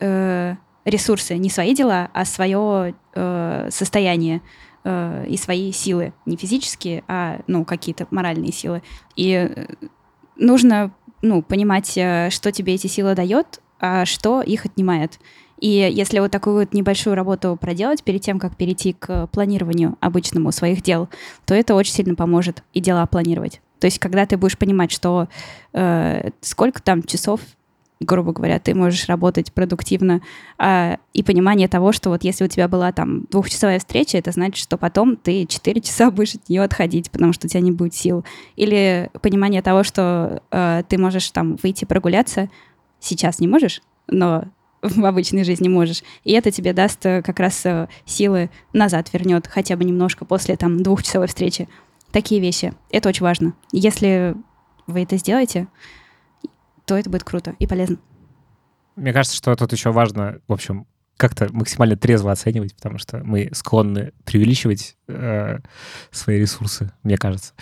[0.00, 0.54] э,
[0.84, 4.40] ресурсы, не свои дела, а свое э, состояние
[4.84, 8.82] э, и свои силы, не физические, а ну какие-то моральные силы.
[9.16, 9.66] И э,
[10.36, 13.60] нужно ну понимать, э, что тебе эти силы дает,
[14.04, 15.18] что их отнимает.
[15.60, 20.52] И если вот такую вот небольшую работу проделать перед тем, как перейти к планированию обычному
[20.52, 21.08] своих дел,
[21.46, 23.60] то это очень сильно поможет и дела планировать.
[23.80, 25.28] То есть, когда ты будешь понимать, что
[25.72, 27.40] э, сколько там часов
[28.00, 30.20] грубо говоря, ты можешь работать продуктивно,
[30.58, 34.62] а, и понимание того, что вот если у тебя была там двухчасовая встреча, это значит,
[34.62, 37.94] что потом ты 4 часа будешь от нее отходить, потому что у тебя не будет
[37.94, 38.24] сил.
[38.56, 42.50] Или понимание того, что а, ты можешь там выйти прогуляться,
[43.04, 44.44] сейчас не можешь, но
[44.82, 46.02] в обычной жизни можешь.
[46.24, 50.56] И это тебе даст э, как раз э, силы назад вернет, хотя бы немножко после
[50.56, 51.68] там двухчасовой встречи.
[52.12, 52.74] Такие вещи.
[52.90, 53.54] Это очень важно.
[53.72, 54.34] Если
[54.86, 55.68] вы это сделаете,
[56.84, 57.98] то это будет круто и полезно.
[58.96, 63.50] Мне кажется, что тут еще важно, в общем, как-то максимально трезво оценивать, потому что мы
[63.52, 65.58] склонны преувеличивать э,
[66.10, 67.54] свои ресурсы, мне кажется.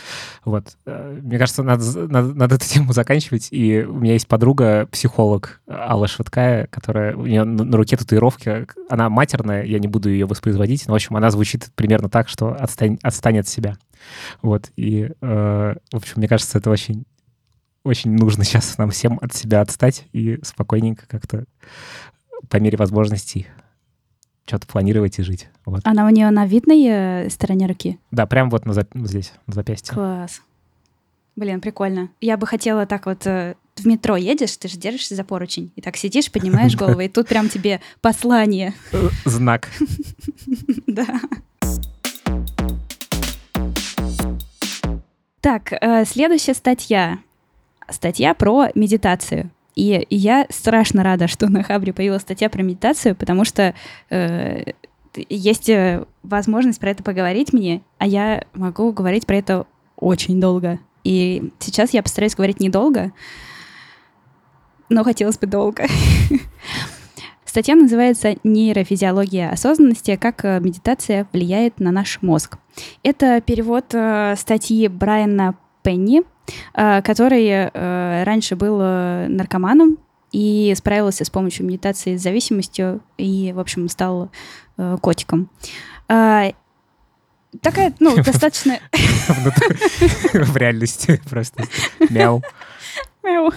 [0.44, 0.76] Вот.
[0.86, 3.48] Э, мне кажется, надо, надо, надо эту тему заканчивать.
[3.50, 8.66] И у меня есть подруга, психолог Алла Швыдкая, которая у нее на, на руке татуировки.
[8.88, 12.54] Она матерная, я не буду ее воспроизводить, но, в общем, она звучит примерно так, что
[12.58, 13.76] отстань, отстань от себя.
[14.40, 14.70] Вот.
[14.76, 17.04] И, э, в общем, мне кажется, это очень
[17.84, 21.44] очень нужно сейчас нам всем от себя отстать и спокойненько как-то
[22.48, 23.46] по мере возможностей
[24.46, 25.48] что-то планировать и жить.
[25.64, 25.80] Вот.
[25.84, 27.98] Она у нее на видной э, стороне руки?
[28.10, 29.94] Да, прям вот на, зап- здесь, на запястье.
[29.94, 30.42] Класс.
[31.36, 32.10] Блин, прикольно.
[32.20, 35.80] Я бы хотела так вот э, в метро едешь, ты же держишься за поручень, и
[35.80, 38.74] так сидишь, поднимаешь голову, и тут прям тебе послание.
[38.92, 39.70] Э, знак.
[40.86, 41.06] Да.
[45.40, 45.72] Так,
[46.06, 47.18] следующая статья.
[47.88, 49.50] Статья про медитацию.
[49.74, 53.74] И я страшно рада, что на Хабре появилась статья про медитацию, потому что
[54.10, 54.72] э,
[55.28, 60.78] есть э, возможность про это поговорить мне, а я могу говорить про это очень долго.
[61.04, 63.12] И сейчас я постараюсь говорить недолго,
[64.88, 65.86] но хотелось бы долго.
[67.44, 70.16] Статья называется «Нейрофизиология осознанности.
[70.16, 72.56] Как э, медитация влияет на наш мозг».
[73.02, 76.22] Это перевод э, статьи Брайана Пенни,
[76.72, 79.98] который э, раньше был э, наркоманом
[80.32, 84.30] и справился с помощью медитации с зависимостью и, в общем, стал
[85.00, 85.50] котиком.
[87.60, 88.78] Такая, ну, достаточно...
[90.32, 91.64] В реальности просто.
[92.08, 92.42] Мяу.
[93.22, 93.52] Мяу.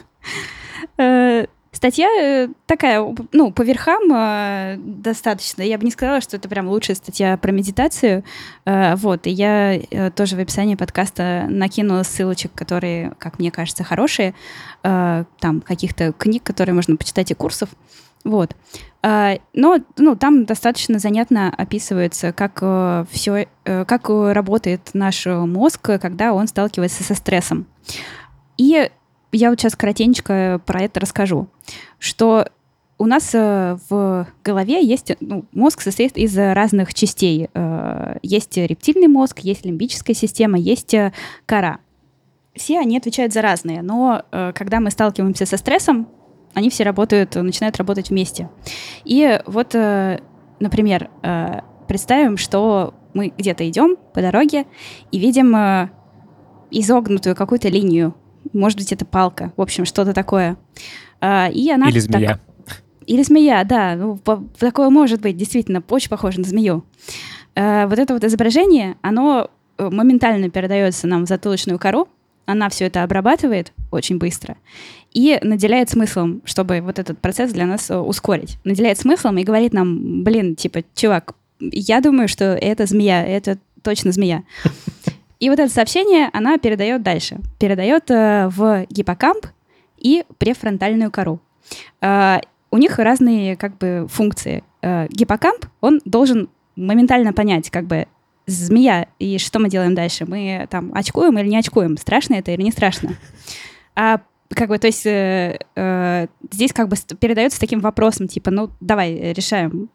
[1.75, 5.61] Статья э, такая, ну, по верхам э, достаточно.
[5.61, 8.23] Я бы не сказала, что это прям лучшая статья про медитацию.
[8.63, 9.81] Э, вот, и я
[10.15, 14.33] тоже в описании подкаста накину ссылочек, которые, как мне кажется, хорошие.
[14.83, 17.69] Там каких-то книг, которые можно почитать и курсов.
[18.23, 18.55] Вот.
[19.03, 27.03] Но ну, там достаточно занятно описывается, как все, как работает наш мозг, когда он сталкивается
[27.03, 27.65] со стрессом.
[28.57, 28.89] И
[29.35, 31.47] я вот сейчас коротенько про это расскажу,
[31.99, 32.47] что
[32.97, 37.49] у нас э, в голове есть, ну, мозг состоит из разных частей.
[37.53, 41.11] Э, есть рептильный мозг, есть лимбическая система, есть э,
[41.45, 41.79] кора.
[42.55, 46.07] Все они отвечают за разные, но когда мы сталкиваемся со стрессом,
[46.53, 48.49] они все работают, начинают работать вместе.
[49.03, 51.09] И вот, например,
[51.89, 54.65] представим, что мы где-то идем по дороге
[55.11, 55.53] и видим
[56.71, 58.15] изогнутую какую-то линию
[58.53, 59.53] может быть, это палка.
[59.57, 60.57] В общем, что-то такое.
[61.21, 62.27] А, и она Или змея.
[62.27, 62.41] Так...
[63.05, 63.95] Или змея, да.
[63.95, 64.19] Ну,
[64.57, 66.85] такое может быть, действительно, очень похоже на змею.
[67.55, 72.07] А, вот это вот изображение, оно э, моментально передается нам в затылочную кору,
[72.45, 74.57] она все это обрабатывает очень быстро
[75.13, 78.57] и наделяет смыслом, чтобы вот этот процесс для нас э, ускорить.
[78.63, 84.11] Наделяет смыслом и говорит нам, блин, типа, чувак, я думаю, что это змея, это точно
[84.11, 84.43] змея.
[85.39, 87.39] И вот это сообщение она передает дальше.
[87.59, 89.47] Передает э, в гиппокамп
[89.97, 91.39] и префронтальную кору.
[92.01, 92.39] Э,
[92.71, 94.63] у них разные как бы функции.
[94.81, 98.07] Э, гиппокамп, он должен моментально понять, как бы,
[98.47, 100.25] змея, и что мы делаем дальше?
[100.25, 101.97] Мы там очкуем или не очкуем?
[101.97, 103.15] Страшно это или не страшно?
[103.95, 104.19] А
[104.49, 109.33] как бы, то есть э, э, здесь как бы передается таким вопросом, типа, ну, давай
[109.33, 109.89] решаем,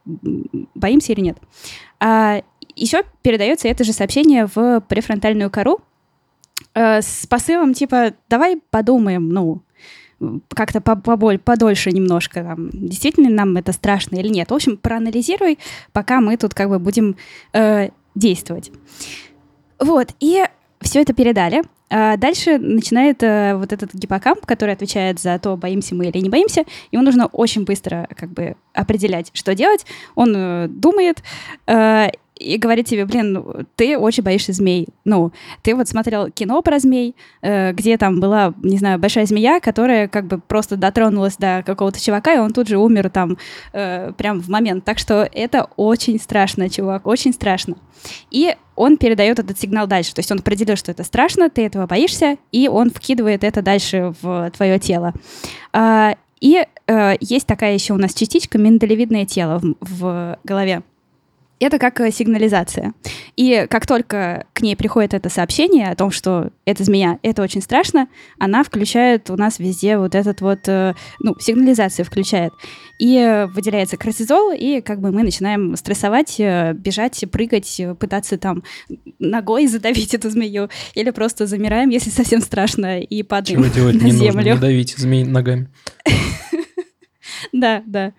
[0.74, 1.38] боимся или нет.
[2.00, 2.42] А,
[2.80, 5.80] еще передается это же сообщение в префронтальную кору
[6.74, 9.62] э, с посылом типа «давай подумаем, ну,
[10.48, 14.50] как-то поболь, подольше немножко, там, действительно нам это страшно или нет.
[14.50, 15.58] В общем, проанализируй,
[15.92, 17.16] пока мы тут как бы будем
[17.52, 18.70] э, действовать.
[19.78, 20.44] Вот, и
[20.80, 21.62] все это передали.
[21.92, 26.28] А дальше начинает э, вот этот гиппокамп, который отвечает за то, боимся мы или не
[26.28, 26.64] боимся.
[26.92, 29.84] Ему нужно очень быстро как бы определять, что делать.
[30.14, 31.22] Он э, думает,
[31.66, 32.10] э,
[32.40, 34.88] и говорит тебе, блин, ты очень боишься змей.
[35.04, 39.60] Ну, ты вот смотрел кино про змей, э, где там была, не знаю, большая змея,
[39.60, 43.36] которая как бы просто дотронулась до какого-то чувака, и он тут же умер там
[43.72, 44.84] э, прям в момент.
[44.84, 47.76] Так что это очень страшно, чувак, очень страшно.
[48.30, 50.14] И он передает этот сигнал дальше.
[50.14, 54.14] То есть он определил, что это страшно, ты этого боишься, и он вкидывает это дальше
[54.22, 55.12] в твое тело.
[55.72, 60.82] А, И э, есть такая еще у нас частичка миндалевидное тело в, в голове.
[61.60, 62.94] Это как э, сигнализация.
[63.36, 67.60] И как только к ней приходит это сообщение о том, что это змея, это очень
[67.60, 72.52] страшно, она включает у нас везде вот этот вот, э, ну, сигнализацию включает.
[72.98, 78.62] И выделяется кортизол, и как бы мы начинаем стрессовать, э, бежать, прыгать, пытаться там
[79.18, 84.06] ногой задавить эту змею, или просто замираем, если совсем страшно, и падаем Чего делать на
[84.06, 84.36] не землю.
[84.36, 85.68] нужно, не давить змей ногами.
[87.52, 88.12] Да, да.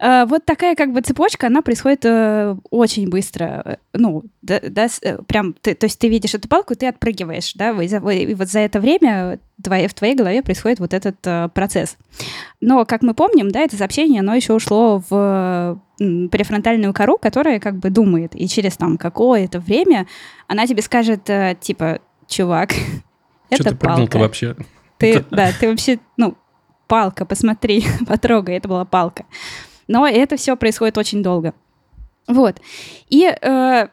[0.00, 3.62] Э, Вот такая как бы цепочка, она происходит э, очень быстро.
[3.64, 7.52] Э, Ну, да, да, э, прям, ты, то есть ты видишь эту палку, ты отпрыгиваешь,
[7.54, 11.96] да, и, вот за это время твоей, в твоей голове происходит вот этот э, процесс.
[12.60, 17.58] Но, как мы помним, да, это сообщение, оно еще ушло в м, префронтальную кору, которая
[17.58, 20.06] как бы думает, и через там какое-то время
[20.46, 22.70] она тебе скажет, э, типа, чувак,
[23.52, 24.18] Что это ты прыгнул-то палка.
[24.18, 24.56] вообще?
[24.98, 26.36] Ты, да, ты вообще, ну,
[26.86, 29.24] палка, посмотри, потрогай, это была палка.
[29.88, 31.54] Но это все происходит очень долго.
[32.28, 32.60] Вот.
[33.08, 33.88] И э,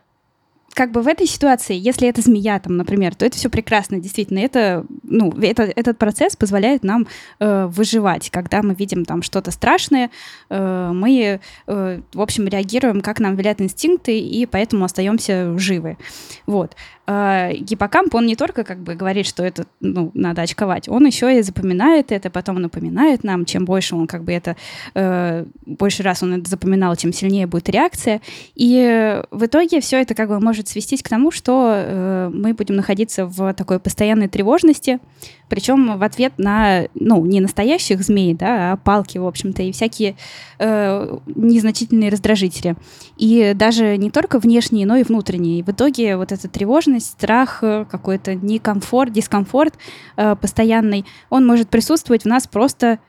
[0.76, 4.40] как бы в этой ситуации, если это змея, там, например, то это все прекрасно, действительно.
[4.40, 7.08] Это, ну, это, этот процесс позволяет нам
[7.40, 8.30] э, выживать.
[8.30, 10.12] Когда мы видим там что-то страшное,
[10.50, 15.98] э, мы, э, в общем, реагируем, как нам велят инстинкты, и поэтому остаемся живы.
[16.46, 16.76] Вот.
[17.08, 21.38] А, гиппокамп, он не только как бы говорит, что это ну, надо очковать, он еще
[21.38, 24.56] и запоминает это, потом напоминает нам, чем больше он как бы это,
[24.96, 28.22] э, больше раз он это запоминал, тем сильнее будет реакция.
[28.56, 32.56] И э, в итоге все это как бы может свестись к тому, что э, мы
[32.56, 35.00] будем находиться в такой постоянной тревожности,
[35.48, 40.15] причем в ответ на, ну, не настоящих змей, да, а палки, в общем-то, и всякие
[40.58, 42.76] э, незначительные раздражители.
[43.18, 45.60] И даже не только внешние, но и внутренние.
[45.60, 49.76] И в итоге вот эта тревожность, страх, э, какой-то некомфорт, дискомфорт
[50.18, 53.00] э, постоянный, он может присутствовать в нас просто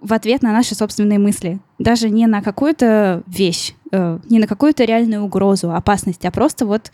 [0.00, 1.60] в ответ на наши собственные мысли.
[1.78, 6.90] Даже не на какую-то вещь, э, не на какую-то реальную угрозу, опасность, а просто вот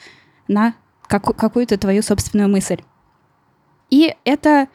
[0.48, 0.74] на
[1.06, 2.82] каку- какую-то твою собственную мысль.
[3.90, 4.68] И это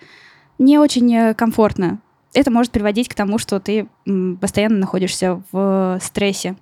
[0.58, 2.00] не очень э, комфортно.
[2.34, 3.90] Это может приводить к тому, что ты
[4.40, 6.56] постоянно находишься в стрессе.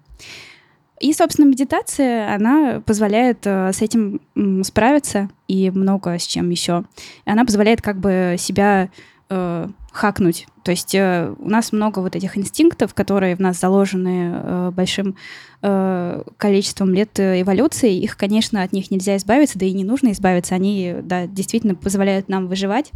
[1.00, 4.22] И, собственно, медитация, она позволяет э, с этим
[4.64, 6.84] справиться и много с чем еще.
[7.26, 8.90] Она позволяет как бы себя
[9.30, 10.48] э, хакнуть.
[10.64, 15.16] То есть э, у нас много вот этих инстинктов, которые в нас заложены э, большим
[15.62, 17.96] э, количеством лет э, эволюции.
[17.96, 20.56] Их, конечно, от них нельзя избавиться, да и не нужно избавиться.
[20.56, 22.92] Они, да, действительно позволяют нам выживать,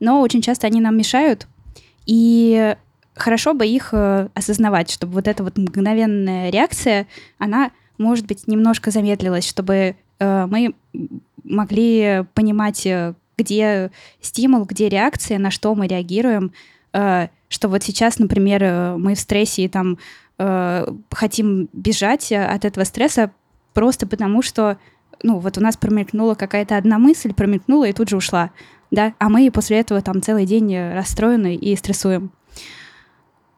[0.00, 1.46] но очень часто они нам мешают.
[2.06, 2.76] И
[3.14, 7.06] хорошо бы их э, осознавать, чтобы вот эта вот мгновенная реакция,
[7.38, 10.74] она, может быть, немножко замедлилась, чтобы э, мы
[11.44, 16.52] могли понимать, э, где стимул, где реакция, на что мы реагируем,
[16.92, 19.98] э, что вот сейчас, например, э, мы в стрессе и там
[20.38, 23.30] э, хотим бежать э, от этого стресса
[23.74, 24.78] просто потому, что
[25.22, 28.50] ну, вот у нас промелькнула какая-то одна мысль, промелькнула и тут же ушла,
[28.90, 32.32] да, а мы после этого там целый день расстроены и стрессуем.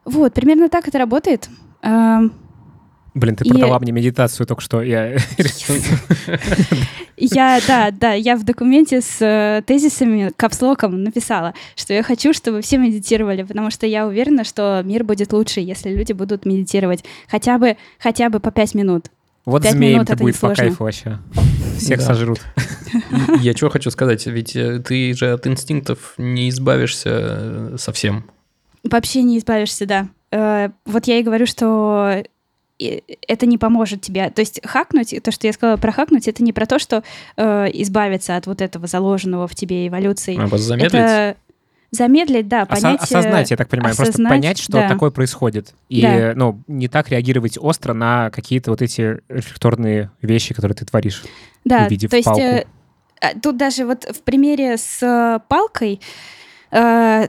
[0.04, 1.48] Вот, примерно так это работает.
[1.82, 2.32] Эм,
[3.14, 4.82] Блин, ты И- продала мне медитацию только что.
[4.82, 5.16] Я
[7.16, 12.60] Я, да, да, я в документе с э, тезисами капслоком написала, что я хочу, чтобы
[12.60, 17.58] все медитировали, потому что я уверена, что мир будет лучше, если люди будут медитировать хотя
[17.58, 19.06] бы, хотя бы по пять минут.
[19.44, 21.18] Вот Пять змеям минут это будет по кайфу вообще.
[21.78, 22.06] Всех Да.
[22.06, 22.40] сожрут.
[23.40, 28.24] Я что хочу сказать, ведь э, ты же от инстинктов не избавишься э, совсем.
[28.85, 30.09] Вообще не избавишься, да.
[30.31, 32.23] Э, Вот я и говорю, что
[32.79, 34.31] и это не поможет тебе.
[34.31, 37.05] То есть хакнуть, то, что я сказала про хакнуть, это не про то, что
[37.37, 40.37] э, избавиться от вот этого заложенного в тебе эволюции.
[40.40, 40.92] А замедлить?
[40.92, 41.37] Это
[41.92, 43.01] замедлить, да, Осо- понять...
[43.01, 44.88] э, осознать, я так понимаю, просто осознать, понять, что да.
[44.88, 45.73] такое происходит.
[45.88, 46.33] И, Да.
[46.35, 51.23] ну, не так реагировать остро на какие-то вот эти рефлекторные вещи, которые ты творишь.
[51.64, 52.40] Да, увидев то есть палку.
[52.42, 52.64] э,
[53.20, 56.01] а, тут даже вот в примере с э, палкой
[56.73, 57.29] э,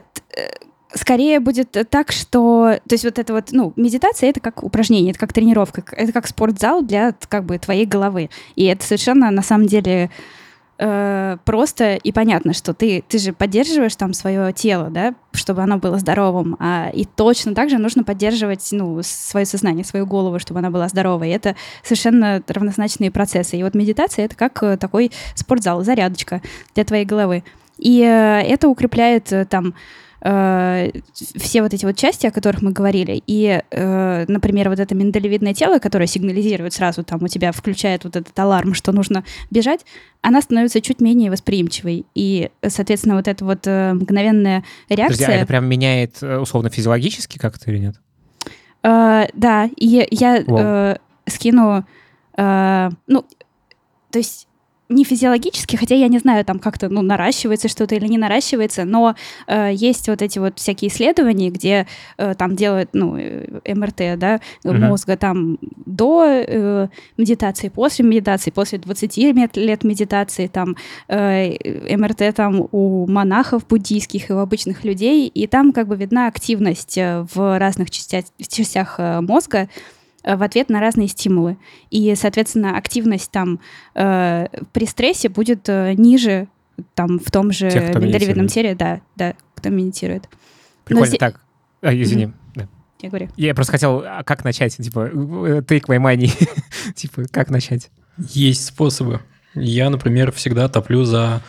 [0.94, 5.18] скорее будет так, что, то есть вот это вот, ну, медитация это как упражнение, это
[5.18, 9.66] как тренировка, это как спортзал для как бы твоей головы, и это совершенно на самом
[9.66, 10.10] деле
[10.78, 15.78] э, просто и понятно, что ты, ты же поддерживаешь там свое тело, да, чтобы оно
[15.78, 20.60] было здоровым, а, и точно так же нужно поддерживать, ну, свое сознание, свою голову, чтобы
[20.60, 21.30] она была здоровой.
[21.30, 23.56] И это совершенно равнозначные процессы.
[23.56, 26.42] И вот медитация— это как э, такой спортзал, зарядочка
[26.74, 27.44] для твоей головы.
[27.78, 29.74] И э, это укрепляет э, там
[30.26, 34.94] э, все вот эти вот части, о которых мы говорили, и, э, например, вот это
[34.94, 39.86] миндалевидное тело, которое сигнализирует сразу, там у тебя включает вот этот аларм, что нужно бежать,
[40.20, 42.06] она становится чуть менее восприимчивой.
[42.14, 45.16] И, соответственно, вот эта вот э, мгновенная реакция...
[45.16, 47.96] Подожди, а это прям меняет э, условно физиологически как-то или нет?
[48.82, 50.96] Э, да, и я э,
[51.28, 51.84] скину...
[52.36, 53.24] Э, ну,
[54.10, 54.48] то есть
[54.88, 59.16] не физиологически, хотя я не знаю, там как-то ну, наращивается что-то или не наращивается, но
[59.46, 61.86] э, есть вот эти вот всякие исследования, где
[62.18, 64.78] э, там делают ну, э, МРТ да, uh-huh.
[64.78, 69.16] мозга там до э, медитации, после медитации, после 20
[69.56, 70.76] лет медитации, там
[71.08, 76.28] э, МРТ там у монахов буддийских и у обычных людей, и там как бы видна
[76.28, 79.68] активность э, в разных частях, частях э, мозга,
[80.34, 81.56] в ответ на разные стимулы.
[81.90, 83.60] И, соответственно, активность там
[83.94, 86.48] э, при стрессе будет э, ниже
[86.94, 90.28] там в том же миндалевидном теле, да, да, кто медитирует.
[90.84, 91.40] Прикольно, Но так,
[91.82, 92.24] а, извини.
[92.26, 92.32] Mm-hmm.
[92.54, 92.68] Да.
[93.00, 93.28] Я говорю.
[93.36, 94.76] Я просто хотел, а как начать?
[94.76, 96.30] Типа, take my money.
[96.94, 97.90] типа, как начать?
[98.18, 99.20] Есть способы.
[99.54, 101.42] Я, например, всегда топлю за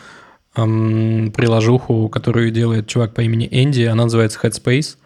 [0.55, 3.83] эм, приложуху, которую делает чувак по имени Энди.
[3.83, 4.97] Она называется Headspace.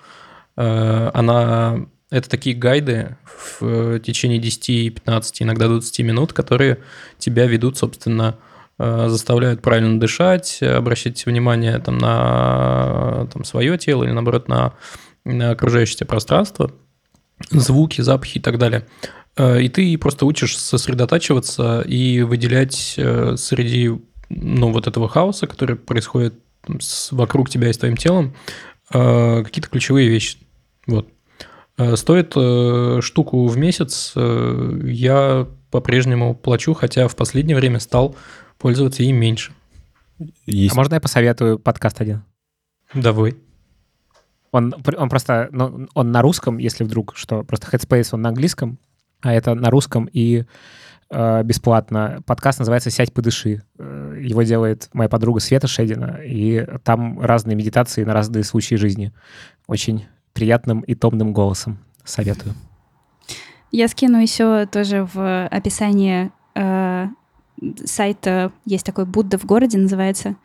[0.57, 3.61] Э, она это такие гайды в
[3.95, 6.79] э, течение 10, 15, иногда 20 минут, которые
[7.17, 8.37] тебя ведут, собственно,
[8.77, 14.73] э, заставляют правильно дышать, обращать внимание там, на там, свое тело или, наоборот, на,
[15.23, 16.73] на окружающее пространство,
[17.49, 18.85] звуки, запахи и так далее.
[19.37, 23.89] Э, и ты просто учишь сосредотачиваться и выделять среди
[24.29, 26.35] ну, вот этого хаоса, который происходит
[27.11, 28.35] вокруг тебя и с твоим телом,
[28.89, 30.37] какие-то ключевые вещи.
[30.85, 31.07] Вот.
[31.81, 38.15] Э, стоит э, штуку в месяц, э, я по-прежнему плачу, хотя в последнее время стал
[38.59, 39.53] пользоваться им меньше.
[40.45, 40.73] Есть.
[40.73, 42.23] А можно я посоветую подкаст один?
[42.93, 43.35] Давай.
[44.51, 48.77] Он, он просто, ну, он на русском, если вдруг, что просто Headspace, он на английском,
[49.21, 50.43] а это на русском и
[51.09, 52.21] э, бесплатно.
[52.27, 53.63] Подкаст называется «Сядь, подыши».
[53.79, 59.13] Его делает моя подруга Света Шедина, и там разные медитации на разные случаи жизни.
[59.67, 61.79] Очень приятным и томным голосом.
[62.03, 62.55] Советую.
[63.71, 67.07] Я скину еще тоже в описании э,
[67.85, 70.35] сайта, есть такой Будда в городе, называется.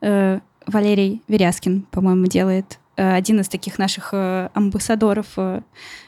[0.00, 2.78] Э, Валерий Веряскин, по-моему, делает.
[2.96, 5.62] Э, один из таких наших э, амбассадоров э,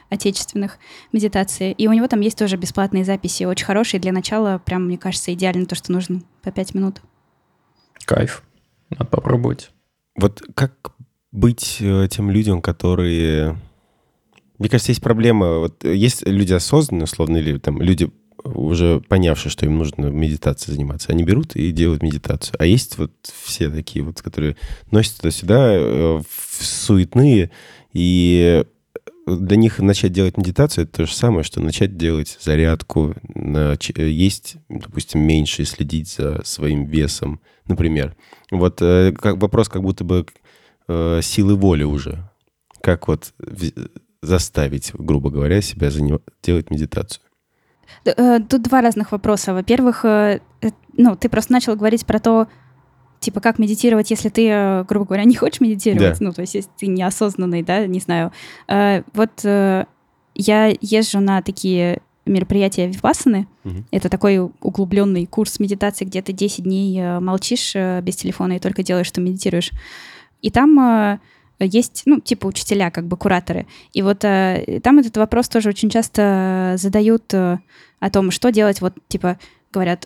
[0.09, 0.77] отечественных
[1.11, 1.71] медитаций.
[1.71, 3.99] И у него там есть тоже бесплатные записи, очень хорошие.
[3.99, 7.01] Для начала, прям, мне кажется, идеально то, что нужно по пять минут.
[8.05, 8.43] Кайф.
[8.91, 9.71] Надо попробовать.
[10.15, 10.92] Вот как
[11.33, 13.59] быть э, тем людям, которые...
[14.59, 15.59] Мне кажется, есть проблема.
[15.59, 18.09] Вот есть люди осознанные, условно, или там люди
[18.43, 22.55] уже понявшие, что им нужно медитацией заниматься, они берут и делают медитацию.
[22.59, 23.11] А есть вот
[23.43, 24.57] все такие вот, которые
[24.91, 26.21] носят туда-сюда, э,
[26.59, 27.51] суетные,
[27.93, 28.63] и
[29.25, 33.15] для них начать делать медитацию это то же самое, что начать делать зарядку,
[33.95, 38.15] есть, допустим, меньше и следить за своим весом, например.
[38.51, 40.25] Вот э, как вопрос как будто бы
[40.87, 42.29] э, силы воли уже.
[42.81, 43.33] Как вот
[44.21, 45.89] заставить, грубо говоря, себя
[46.41, 47.23] делать медитацию?
[48.05, 49.53] Э, тут два разных вопроса.
[49.53, 52.47] Во-первых, э, э, ну, ты просто начал говорить про то,
[53.19, 56.25] типа, как медитировать, если ты, грубо говоря, не хочешь медитировать, да.
[56.25, 58.31] ну, то есть, если ты неосознанный, да, не знаю.
[58.67, 59.43] Вот
[60.35, 63.47] я езжу на такие мероприятия випассаны.
[63.65, 63.83] Угу.
[63.91, 69.07] Это такой углубленный курс медитации, где ты 10 дней молчишь без телефона и только делаешь,
[69.07, 69.71] что медитируешь.
[70.43, 71.19] И там э,
[71.59, 73.65] есть, ну, типа учителя, как бы кураторы.
[73.93, 77.57] И вот э, там этот вопрос тоже очень часто задают э,
[77.99, 79.39] о том, что делать, вот, типа,
[79.71, 80.05] говорят,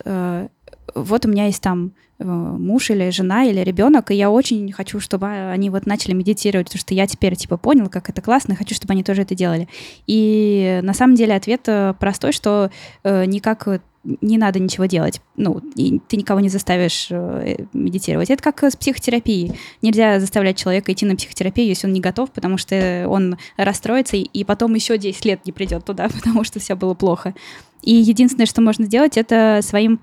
[0.94, 5.26] вот у меня есть там муж или жена или ребенок, и я очень хочу, чтобы
[5.26, 8.92] они вот начали медитировать, потому что я теперь типа понял, как это классно, хочу, чтобы
[8.94, 9.68] они тоже это делали.
[10.06, 11.68] И на самом деле ответ
[11.98, 12.70] простой, что
[13.04, 13.82] никак
[14.20, 15.20] не надо ничего делать.
[15.36, 18.30] Ну, и ты никого не заставишь э, медитировать.
[18.30, 19.58] Это как с психотерапией.
[19.82, 24.44] Нельзя заставлять человека идти на психотерапию, если он не готов, потому что он расстроится, и,
[24.44, 27.34] потом еще 10 лет не придет туда, потому что все было плохо.
[27.82, 30.00] И единственное, что можно сделать, это своим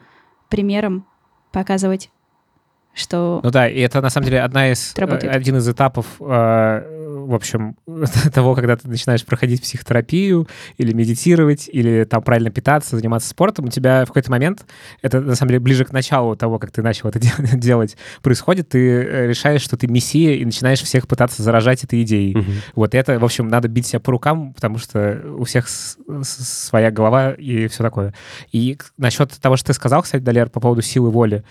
[0.49, 1.05] примером
[1.51, 2.09] показывать
[2.95, 3.41] что...
[3.43, 5.35] Ну да, и это на самом деле одна из, э, работает.
[5.35, 7.75] один из этапов, э, в общем,
[8.33, 10.47] того, когда ты начинаешь проходить психотерапию
[10.77, 14.65] или медитировать, или там правильно питаться, заниматься спортом, у тебя в какой-то момент,
[15.01, 17.19] это на самом деле ближе к началу того, как ты начал это
[17.57, 22.37] делать, происходит, ты э, решаешь, что ты мессия, и начинаешь всех пытаться заражать этой идеей.
[22.37, 22.51] Угу.
[22.75, 27.31] Вот это, в общем, надо бить себя по рукам, потому что у всех своя голова
[27.31, 28.13] и все такое.
[28.51, 31.43] И насчет того, что ты сказал, кстати, Далер, по поводу силы воли,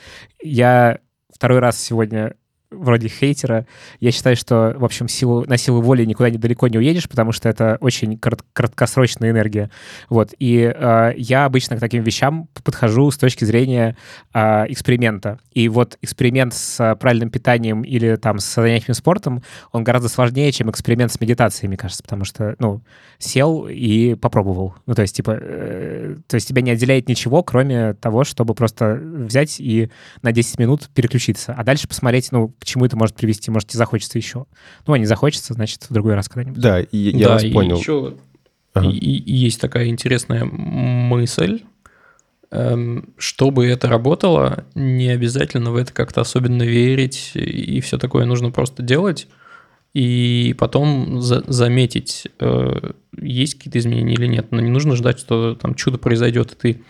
[0.43, 0.99] я
[1.33, 2.35] второй раз сегодня
[2.75, 3.66] вроде хейтера.
[4.01, 7.49] Я считаю, что, в общем, силу, на силу воли никуда недалеко не уедешь, потому что
[7.49, 9.70] это очень корот, краткосрочная энергия.
[10.09, 10.35] Вот.
[10.39, 13.97] И э, я обычно к таким вещам подхожу с точки зрения
[14.33, 15.39] э, эксперимента.
[15.53, 20.70] И вот эксперимент с правильным питанием или там с занятием спортом, он гораздо сложнее, чем
[20.70, 22.83] эксперимент с медитацией, мне кажется, потому что, ну,
[23.18, 24.75] сел и попробовал.
[24.87, 29.01] Ну, то есть, типа, э, то есть тебя не отделяет ничего, кроме того, чтобы просто
[29.03, 29.91] взять и
[30.22, 31.55] на 10 минут переключиться.
[31.57, 33.50] А дальше посмотреть, ну, к чему это может привести.
[33.50, 34.46] Может, тебе захочется еще.
[34.86, 36.60] Ну, а не захочется, значит, в другой раз когда-нибудь.
[36.60, 37.78] Да, и, я да, вас и понял.
[37.78, 38.14] еще
[38.72, 38.88] Ага.
[38.90, 41.62] и- и есть такая интересная мысль.
[42.50, 48.26] Эм, Чтобы это работало, не обязательно в это как-то особенно верить и все такое.
[48.26, 49.26] Нужно просто делать
[49.92, 52.90] и потом за- заметить, э,
[53.20, 54.48] есть какие-то изменения или нет.
[54.50, 56.82] Но не нужно ждать, что там чудо произойдет, и ты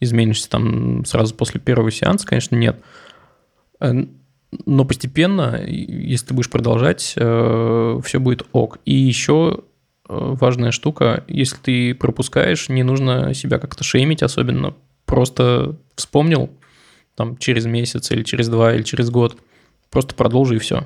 [0.00, 2.80] изменишься там сразу после первого сеанса, конечно, нет.
[4.52, 8.78] Э, Но постепенно, если ты будешь продолжать, все будет ок.
[8.84, 9.60] И еще
[10.08, 14.74] э, важная штука, если ты пропускаешь, не нужно себя как-то шеймить особенно.
[15.06, 16.50] Просто вспомнил
[17.14, 19.36] там через месяц или через два или через год.
[19.90, 20.84] Просто продолжи и все.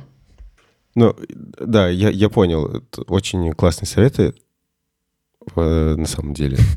[0.94, 1.14] Ну,
[1.60, 2.66] да, я, я понял.
[2.68, 4.32] Это очень классные советы, э,
[5.54, 6.58] на самом деле.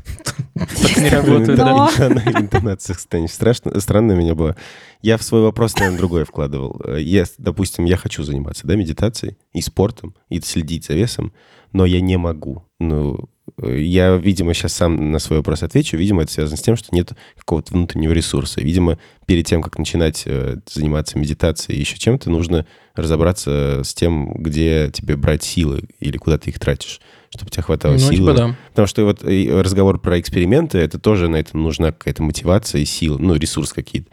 [0.54, 1.70] Так не работает, да.
[1.70, 4.56] Но- Интона- Интонация, кстати, страшно, странная у меня была.
[5.00, 6.80] Я в свой вопрос, наверное, другое вкладывал.
[6.84, 11.32] Э, Если, допустим, я хочу заниматься, да, медитацией и спортом, и следить за весом,
[11.72, 12.64] но я не могу.
[12.78, 13.30] Ну,
[13.62, 15.96] э, я, видимо, сейчас сам на свой вопрос отвечу.
[15.96, 18.60] Видимо, это связано с тем, что нет какого-то внутреннего ресурса.
[18.60, 24.34] Видимо, перед тем, как начинать э, заниматься медитацией и еще чем-то, нужно разобраться с тем,
[24.34, 27.00] где тебе брать силы или куда ты их тратишь,
[27.30, 28.14] чтобы тебя хватало Ну, силы.
[28.16, 28.56] типа да.
[28.70, 33.18] Потому что вот разговор про эксперименты, это тоже на это нужна какая-то мотивация и сила,
[33.18, 34.10] ну, ресурс какие-то.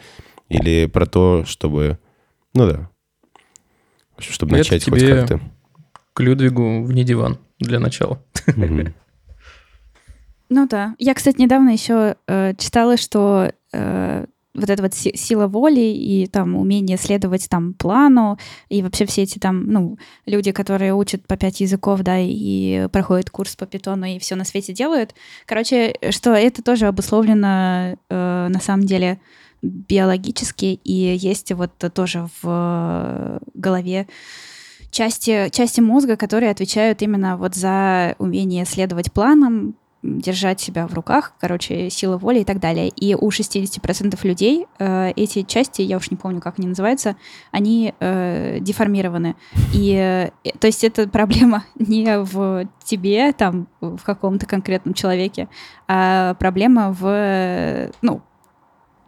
[0.49, 1.97] Или про то, чтобы...
[2.53, 2.89] Ну да.
[4.15, 5.41] В общем, Чтобы Это начать хоть тебе- как-то.
[6.13, 8.23] К Людвигу вне диван для начала.
[10.49, 10.95] Ну да.
[10.97, 14.25] Я, кстати, недавно еще э, читала, что э,
[14.57, 18.37] вот эта вот си- сила воли и там умение следовать там плану
[18.69, 23.29] и вообще все эти там, ну, люди, которые учат по пять языков, да, и проходят
[23.29, 25.13] курс по питону и все на свете делают.
[25.45, 29.19] Короче, что это тоже обусловлено э, на самом деле
[29.61, 34.07] биологически, и есть вот тоже в голове
[34.91, 41.33] части, части мозга, которые отвечают именно вот за умение следовать планам, держать себя в руках,
[41.39, 42.89] короче, сила воли и так далее.
[42.89, 47.15] И у 60% людей э, эти части, я уж не помню, как они называются,
[47.51, 49.35] они э, деформированы.
[49.73, 55.49] И, э, то есть это проблема не в тебе, там, в каком-то конкретном человеке,
[55.87, 58.21] а проблема в, ну,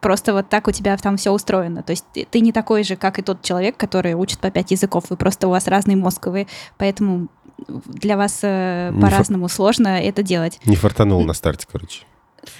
[0.01, 1.83] просто вот так у тебя там все устроено.
[1.83, 4.71] То есть ты, ты не такой же, как и тот человек, который учит по пять
[4.71, 5.05] языков.
[5.09, 7.27] Вы просто у вас разный мозг, и вы поэтому
[7.68, 10.60] для вас э, по-разному сложно это делать.
[10.66, 12.03] Не фартанул на старте, короче.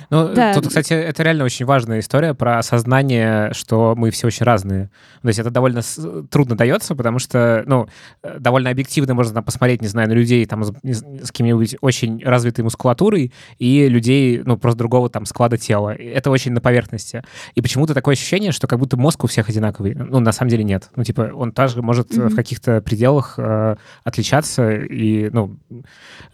[0.10, 0.54] Ну, Да.
[0.54, 4.90] тут, кстати, это реально очень важная история про осознание, что мы все очень разные.
[5.22, 5.82] То есть это довольно
[6.30, 7.88] трудно дается, потому что, ну,
[8.24, 12.24] э, довольно объективно можно там посмотреть, не знаю, на людей там с, с каким-нибудь очень
[12.24, 15.94] развитой мускулатурой и людей, ну, просто другого там склада тела.
[15.94, 17.24] Это очень на поверхности.
[17.56, 19.96] И почему-то такое ощущение, что как будто мозг у всех одинаковый.
[19.96, 20.90] Ну, на самом деле нет.
[20.96, 25.58] Ну, типа, он также может э, в каких-то пределах э, отличаться и, ну,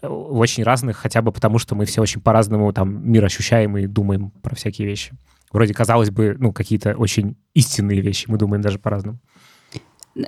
[0.01, 3.87] в очень разных, хотя бы потому, что мы все очень по-разному там мир ощущаем и
[3.87, 5.13] думаем про всякие вещи.
[5.51, 9.19] Вроде, казалось бы, ну, какие-то очень истинные вещи, мы думаем даже по-разному.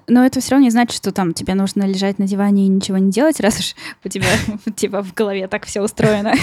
[0.08, 2.98] Но это все равно не значит, что там тебе нужно лежать на диване и ничего
[2.98, 4.28] не делать, раз уж у тебя
[4.76, 6.34] типа в голове так все устроено.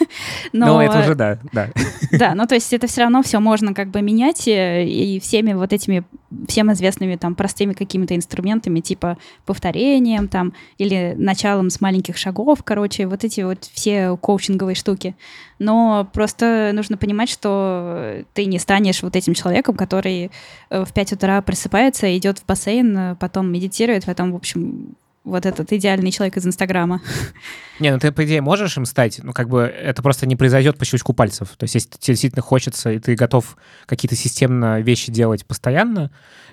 [0.52, 1.70] Но, Но это уже, да, да.
[2.12, 5.52] Да, ну то есть это все равно все можно как бы менять э, и всеми
[5.52, 6.04] вот этими
[6.46, 13.06] всем известными там простыми какими-то инструментами типа повторением там или началом с маленьких шагов, короче,
[13.06, 15.14] вот эти вот все коучинговые штуки.
[15.58, 20.30] Но просто нужно понимать, что ты не станешь вот этим человеком, который
[20.70, 25.46] э, в 5 утра просыпается, идет в бассейн, э, потом медитирует, потом, в общем, вот
[25.46, 27.00] этот идеальный человек из Инстаграма.
[27.80, 30.76] Не, ну ты, по идее, можешь им стать, ну, как бы это просто не произойдет
[30.78, 31.48] по щелчку пальцев.
[31.56, 33.56] То есть, если тебе действительно хочется, и ты готов
[33.86, 36.10] какие-то системно вещи делать постоянно,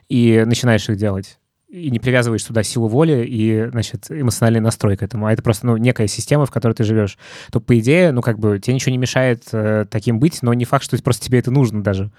[0.10, 1.38] и начинаешь их делать,
[1.70, 5.68] и не привязываешь туда силу воли и, значит, эмоциональный настрой к этому, а это просто,
[5.68, 7.18] ну, некая система, в которой ты живешь,
[7.52, 10.66] то, по идее, ну, как бы, тебе ничего не мешает э, таким быть, но не
[10.66, 12.12] факт, что просто тебе это нужно даже.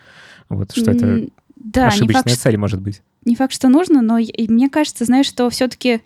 [0.48, 3.02] Вот, что это Да, ошибочная факт, цель может быть.
[3.24, 6.02] не факт, что нужно, но и мне кажется, знаешь, что все-таки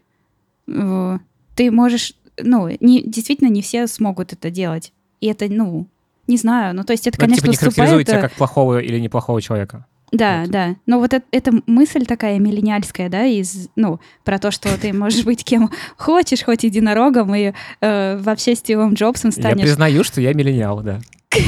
[0.66, 2.12] ты можешь,
[2.42, 4.92] ну, не, действительно не все смогут это делать.
[5.20, 5.86] И это, ну,
[6.26, 8.32] не знаю, ну, то есть это, Но это, конечно, типа, не характеризует тебя э, как
[8.32, 9.86] плохого или неплохого человека.
[10.12, 10.50] Да, Вот.
[10.50, 10.76] да.
[10.86, 15.24] Но вот эт- эта мысль такая миллениальская, да, из, ну, про то, что ты можешь
[15.24, 19.62] быть кем хочешь, хоть единорогом, и э, вообще Стивом Джобсом Я станешь.
[19.62, 21.00] признаю, что я миллениал, да.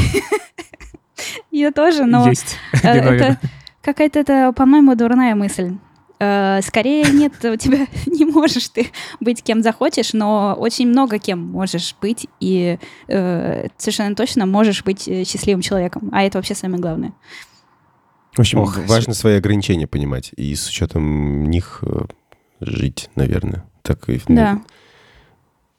[1.50, 2.56] Я тоже, но Есть.
[2.82, 3.38] э, это
[3.82, 5.72] какая-то, это, по-моему, дурная мысль.
[6.20, 8.88] Э, Скорее нет, у тебя не можешь ты
[9.20, 15.06] быть кем захочешь, но очень много кем можешь быть, и э, совершенно точно можешь быть
[15.08, 16.10] э, счастливым человеком.
[16.12, 17.12] А это вообще самое главное.
[18.34, 22.06] В общем, Ох, важно свои ограничения понимать и с учетом них э,
[22.60, 23.64] жить, наверное.
[23.82, 24.62] Так и ну, Да.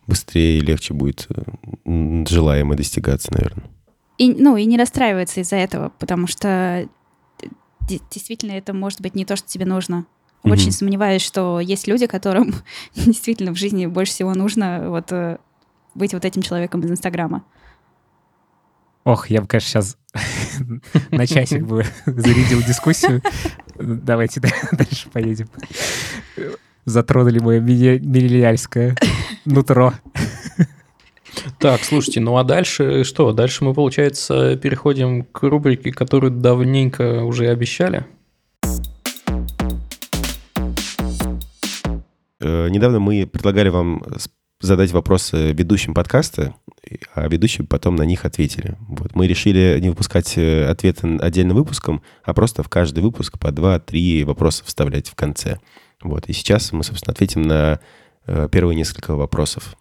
[0.07, 1.27] быстрее и легче будет
[1.85, 3.65] желаемое достигаться, наверное.
[4.17, 6.87] И, ну, и не расстраиваться из-за этого, потому что
[7.87, 10.05] де- действительно это может быть не то, что тебе нужно.
[10.43, 10.53] Мгм.
[10.53, 12.53] Очень сомневаюсь, что есть люди, которым
[12.95, 15.37] действительно в жизни больше всего нужно вот э,
[15.95, 17.43] быть вот этим человеком из Инстаграма.
[19.03, 19.97] Ох, я бы, конечно, сейчас
[21.11, 23.21] на часик бы зарядил дискуссию.
[23.75, 25.49] Давайте да- дальше поедем.
[26.85, 28.95] Затронули мое миллениальское
[29.45, 29.93] нутро.
[31.59, 33.31] Так, слушайте, ну а дальше что?
[33.31, 38.05] Дальше мы, получается, переходим к рубрике, которую давненько уже обещали.
[42.41, 44.03] Недавно мы предлагали вам
[44.61, 46.55] задать вопросы ведущим подкаста,
[47.13, 48.77] а ведущие потом на них ответили.
[48.87, 49.15] Вот.
[49.15, 54.23] Мы решили не выпускать э, ответы отдельным выпуском, а просто в каждый выпуск по два-три
[54.23, 55.59] вопроса вставлять в конце.
[56.01, 56.27] Вот.
[56.27, 57.79] И сейчас мы, собственно, ответим на
[58.25, 59.75] э, первые несколько вопросов,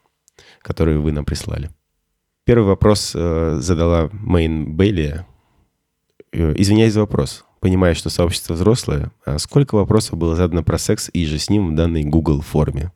[0.62, 1.70] которые вы нам прислали.
[2.44, 5.26] Первый вопрос э, задала Мэйн Бейли.
[6.32, 7.44] Э, Извиняюсь за вопрос.
[7.60, 9.10] Понимаю, что сообщество взрослое.
[9.24, 12.92] А сколько вопросов было задано про секс и же с ним в данной Google форме?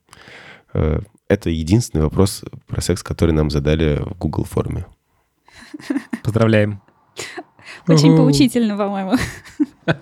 [0.73, 4.87] Э, Это единственный вопрос про секс, который нам задали в Google форме.
[6.23, 6.81] Поздравляем.
[7.89, 9.17] Очень поучительно, по-моему.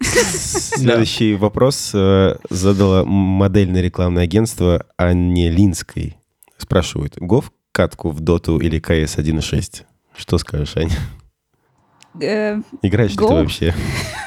[0.00, 6.16] Следующий вопрос э, задало модельное рекламное агентство Анне Линской.
[6.58, 9.84] Спрашивают, Гов катку в доту или КС 1.6?
[10.16, 10.96] Что скажешь, Аня?
[12.20, 13.40] Э, Играешь ли ты Go.
[13.42, 13.74] вообще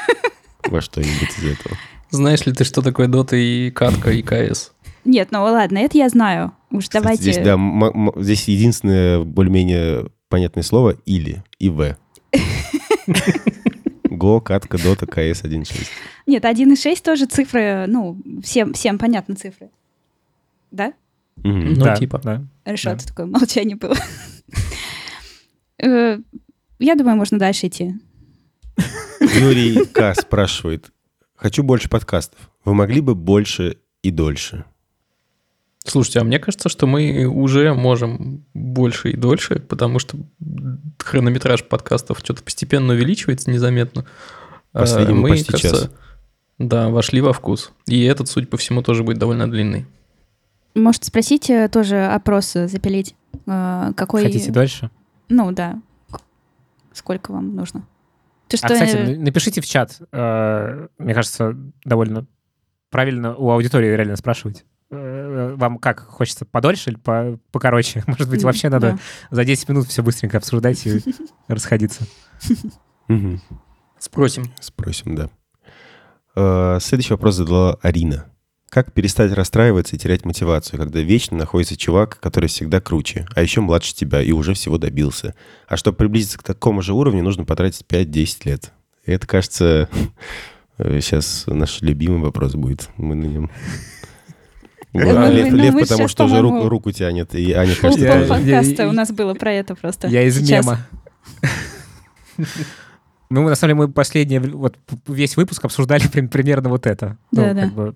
[0.68, 1.76] во что-нибудь из этого?
[2.10, 4.72] Знаешь ли ты, что такое Дота и катка и КС?
[5.04, 6.52] Нет, ну ладно, это я знаю.
[6.72, 7.22] Уж Кстати, давайте...
[7.24, 11.96] Здесь, да, м- м- здесь единственное более-менее понятное слово «или» и «в».
[14.10, 15.88] Го, катка, дота, КС 1.6.
[16.26, 19.70] Нет, 1,6 тоже цифры, ну, всем, всем понятны цифры.
[20.72, 20.94] Да?
[21.38, 22.20] Ну, Да, типа.
[22.24, 22.44] да.
[22.64, 22.98] Хорошо, Да.
[23.06, 23.96] такое молчание было.
[26.80, 27.96] Я думаю, можно дальше идти.
[29.20, 30.14] Юрий К.
[30.16, 30.92] спрашивает.
[31.36, 32.40] Хочу больше подкастов.
[32.64, 34.66] Вы могли бы больше и дольше?
[35.86, 40.18] Слушайте, а мне кажется, что мы уже можем больше и дольше, потому что
[40.98, 44.06] хронометраж подкастов что-то постепенно увеличивается незаметно.
[44.74, 45.92] А Последнему мы, почти кажется, час.
[46.58, 47.72] Да, вошли во вкус.
[47.88, 49.86] И этот, судя по всему, тоже будет довольно длинный.
[50.74, 53.16] Может, спросить э, тоже опрос э, запилить?
[53.46, 54.24] Э, Какой...
[54.24, 54.90] Хотите дальше?
[55.30, 55.80] Ну, да.
[56.96, 57.86] Сколько вам нужно?
[58.48, 60.00] Ты что, А, кстати, э, напишите в чат.
[60.12, 62.26] Э, Мне кажется, довольно
[62.90, 64.66] правильно у аудитории реально спрашивать.
[64.92, 68.04] Э, Вам как, хочется подольше или по- покороче?
[68.08, 68.98] Может быть, вообще надо да.
[69.36, 71.02] за 10 минут все быстренько обсуждать и
[71.50, 72.06] расходиться.
[74.00, 74.46] Спросим.
[74.62, 76.80] Спросим, да.
[76.80, 78.26] Следующий вопрос задала Арина.
[78.70, 83.62] Как перестать расстраиваться и терять мотивацию, когда вечно находится чувак, который всегда круче, а еще
[83.62, 85.34] младше тебя и уже всего добился?
[85.68, 88.72] А чтобы приблизиться к такому же уровню, нужно потратить 5-10 лет.
[89.06, 89.88] И это, кажется,
[90.78, 92.90] сейчас наш любимый вопрос будет.
[92.98, 93.52] Мы на нем...
[94.92, 98.14] мы- Лев, ну, Лев, мы потому что уже руку, руку тянет, и Аня, кажется, Я-
[98.14, 98.28] тоже.
[98.28, 100.08] подкаста я- у нас было про это просто.
[100.08, 100.80] Я из мема.
[103.32, 107.18] Ну, на самом деле, мы последний, вот весь выпуск обсуждали прим- примерно вот это.
[107.32, 107.94] Ну, Да-да.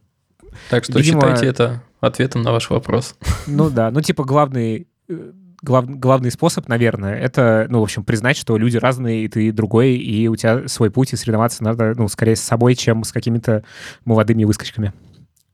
[0.70, 3.16] Так что Видимо- считайте это ответом на ваш вопрос.
[3.48, 5.32] Ну да, ну типа главный, э,
[5.62, 9.96] глав- главный способ, наверное, это, ну, в общем, признать, что люди разные, и ты другой,
[9.96, 13.64] и у тебя свой путь, и соревноваться надо, ну, скорее с собой, чем с какими-то
[14.06, 14.94] молодыми выскочками.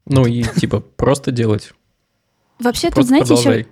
[0.06, 1.74] Ну и типа просто делать.
[2.60, 3.66] Вообще, тут, знаете, еще,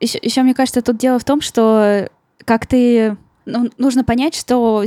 [0.00, 2.08] еще, еще, мне кажется, тут дело в том, что
[2.44, 3.16] как ты...
[3.44, 4.84] ну, нужно понять, что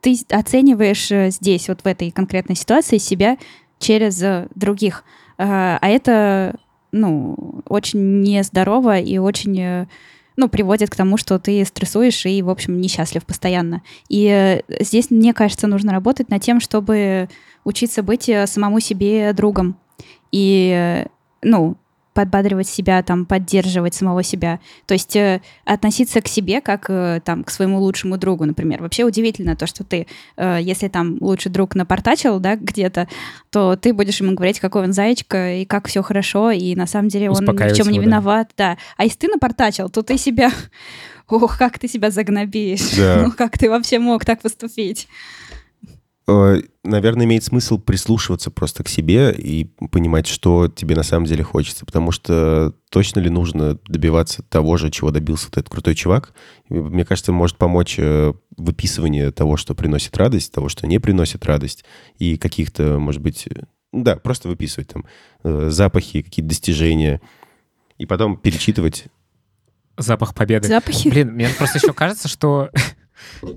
[0.00, 3.36] ты оцениваешь э, здесь, вот в этой конкретной ситуации, себя
[3.78, 5.04] через э, других.
[5.38, 6.54] А а это,
[6.92, 9.86] ну, очень нездорово и очень, э,
[10.36, 13.82] ну, приводит к тому, что ты стрессуешь и, в общем, несчастлив постоянно.
[14.08, 17.28] И э, здесь, мне кажется, нужно работать над тем, чтобы
[17.64, 19.76] учиться быть э, самому себе другом.
[20.32, 21.06] И, э,
[21.42, 21.76] ну,
[22.16, 24.58] подбадривать себя, там, поддерживать самого себя.
[24.86, 28.80] То есть э, относиться к себе как э, там к своему лучшему другу, например.
[28.80, 30.06] Вообще удивительно то, что ты,
[30.38, 33.06] э, если там лучший друг напортачил, да, где-то,
[33.50, 37.08] то ты будешь ему говорить, какой он зайчка и как все хорошо, и на самом
[37.08, 38.70] деле он ни в чем не виноват, да.
[38.70, 38.78] да.
[38.96, 40.50] А если ты напортачил, то ты себя
[41.28, 43.22] ох, как ты себя загнобишь, да.
[43.24, 45.06] ну как ты вообще мог так поступить?
[46.28, 51.44] Э, наверное, имеет смысл прислушиваться просто к себе и понимать, что тебе на самом деле
[51.44, 56.34] хочется, потому что точно ли нужно добиваться того же, чего добился этот крутой чувак.
[56.68, 61.84] Мне кажется, может помочь э, выписывание того, что приносит радость, того, что не приносит радость,
[62.18, 63.48] и каких-то, может быть,
[63.92, 65.04] да, просто выписывать там
[65.44, 67.20] э, запахи, какие-то достижения,
[67.98, 69.06] и потом перечитывать
[69.98, 70.68] Запах победы.
[70.68, 71.08] Запахи.
[71.08, 72.70] Блин, мне просто еще кажется, что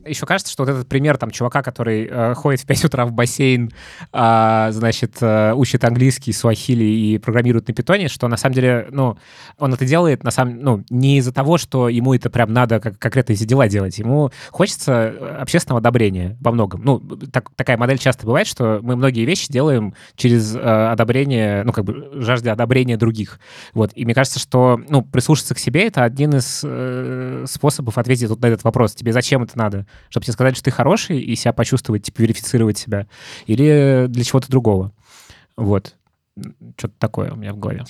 [0.05, 3.11] еще кажется, что вот этот пример там чувака, который э, ходит в 5 утра в
[3.11, 3.71] бассейн,
[4.11, 9.17] э, значит, э, учит английский, суахили и программирует на питоне, что на самом деле, ну,
[9.57, 12.97] он это делает, на самом, ну, не из-за того, что ему это прям надо как,
[12.97, 13.97] конкретно эти дела делать.
[13.97, 16.81] Ему хочется э, общественного одобрения во многом.
[16.83, 21.73] Ну, так, такая модель часто бывает, что мы многие вещи делаем через э, одобрение, ну,
[21.73, 23.39] как бы жажде одобрения других.
[23.73, 23.91] Вот.
[23.95, 28.41] И мне кажется, что, ну, прислушаться к себе— это один из э, способов ответить вот
[28.41, 28.93] на этот вопрос.
[28.93, 29.85] Тебе зачем это надо?
[30.09, 33.07] Чтобы тебе сказать, что ты хороший и себя почувствовать, типа, верифицировать себя?
[33.45, 34.91] Или для чего-то другого?
[35.55, 35.95] Вот.
[36.77, 37.83] Что-то такое у меня в голове.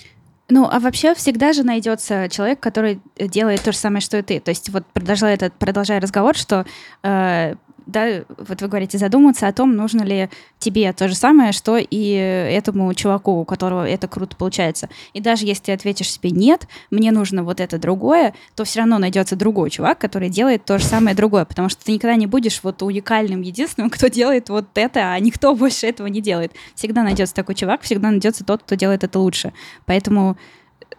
[0.49, 4.39] Ну, а вообще всегда же найдется человек, который делает то же самое, что и ты.
[4.39, 6.65] То есть вот продолжая, этот, продолжая разговор, что
[7.03, 7.55] э,
[7.89, 10.29] да, вот вы говорите, задуматься о том, нужно ли
[10.59, 14.89] тебе то же самое, что и этому чуваку, у которого это круто получается.
[15.13, 18.97] И даже если ты ответишь себе «нет, мне нужно вот это другое», то все равно
[18.97, 22.61] найдется другой чувак, который делает то же самое другое, потому что ты никогда не будешь
[22.63, 26.53] вот уникальным, единственным, кто делает вот это, а никто больше этого не делает.
[26.75, 29.53] Всегда найдется такой чувак, всегда найдется тот, кто делает это лучше.
[29.85, 30.37] Поэтому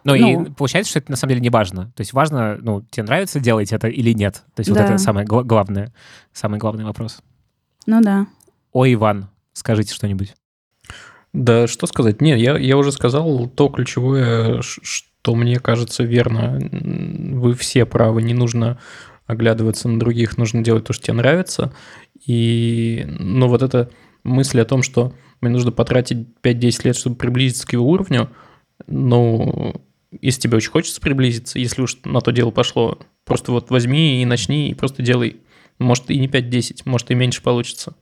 [0.03, 1.91] ну, ну, и получается, что это на самом деле не важно.
[1.95, 4.43] То есть важно, ну, тебе нравится делать это или нет.
[4.55, 4.81] То есть да.
[4.81, 5.93] вот это самое главное,
[6.33, 7.19] самый главный вопрос.
[7.85, 8.27] Ну да.
[8.71, 10.33] О, Иван, скажите что-нибудь.
[11.33, 12.21] Да, что сказать?
[12.21, 16.59] Нет, я, я уже сказал то ключевое, что мне кажется верно.
[16.71, 18.79] Вы все правы, не нужно
[19.27, 21.73] оглядываться на других, нужно делать то, что тебе нравится.
[22.25, 23.89] И, ну, вот эта
[24.23, 28.29] мысль о том, что мне нужно потратить 5-10 лет, чтобы приблизиться к его уровню,
[28.87, 29.73] ну,
[30.19, 34.25] если тебе очень хочется приблизиться, если уж на то дело пошло, просто вот возьми и
[34.25, 35.37] начни, и просто делай.
[35.79, 37.95] Может, и не 5-10, может, и меньше получится.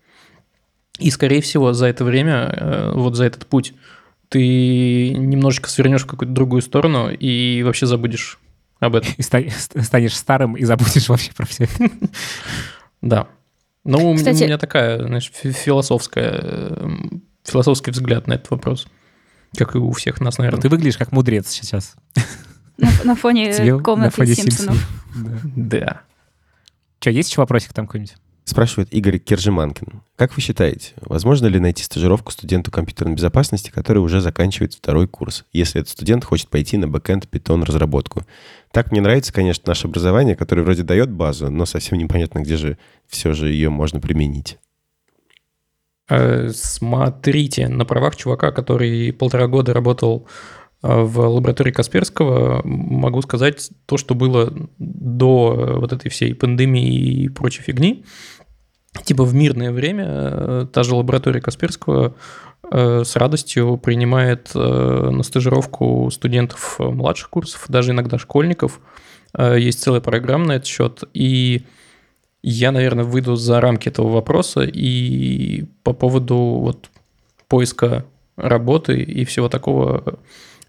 [0.97, 3.73] И, скорее всего, за это время, э, вот за этот путь,
[4.27, 8.39] ты немножечко свернешь в какую-то другую сторону и вообще забудешь
[8.79, 9.11] об этом.
[9.17, 11.89] И станешь старым и забудешь вообще про все это.
[13.01, 13.27] Да.
[13.85, 16.89] Ну, у меня такая, знаешь, философская, э,
[17.45, 18.87] философский взгляд на этот вопрос.
[19.55, 20.57] Как и у всех нас, наверное.
[20.57, 21.95] Но ты выглядишь как мудрец сейчас.
[22.77, 23.51] На, на фоне
[23.83, 24.77] комнаты на фоне Симпсонов.
[25.13, 25.41] Симпсонов.
[25.55, 25.79] Да.
[25.79, 26.01] да.
[26.99, 28.15] Что, есть еще вопросик там какой-нибудь?
[28.49, 30.01] Спрашивает Игорь Кержиманкин.
[30.15, 35.45] Как вы считаете, возможно ли найти стажировку студенту компьютерной безопасности, который уже заканчивает второй курс,
[35.53, 38.25] если этот студент хочет пойти на бэкэнд питон разработку?
[38.71, 42.77] Так мне нравится, конечно, наше образование, которое вроде дает базу, но совсем непонятно, где же
[43.07, 44.57] все же ее можно применить.
[46.09, 50.27] Э, смотрите, на правах чувака, который полтора года работал
[50.81, 57.29] э, в лаборатории Касперского, могу сказать то, что было до вот этой всей пандемии и
[57.29, 58.03] прочей фигни.
[59.03, 62.15] Типа в мирное время э, та же лаборатория Касперского
[62.71, 68.79] с радостью принимает на стажировку студентов младших курсов, даже иногда школьников.
[69.35, 71.03] Есть целая программа на этот счет.
[71.15, 71.63] И
[72.41, 76.89] я, наверное, выйду за рамки этого вопроса и по поводу вот
[77.47, 78.05] поиска
[78.37, 80.19] работы и всего такого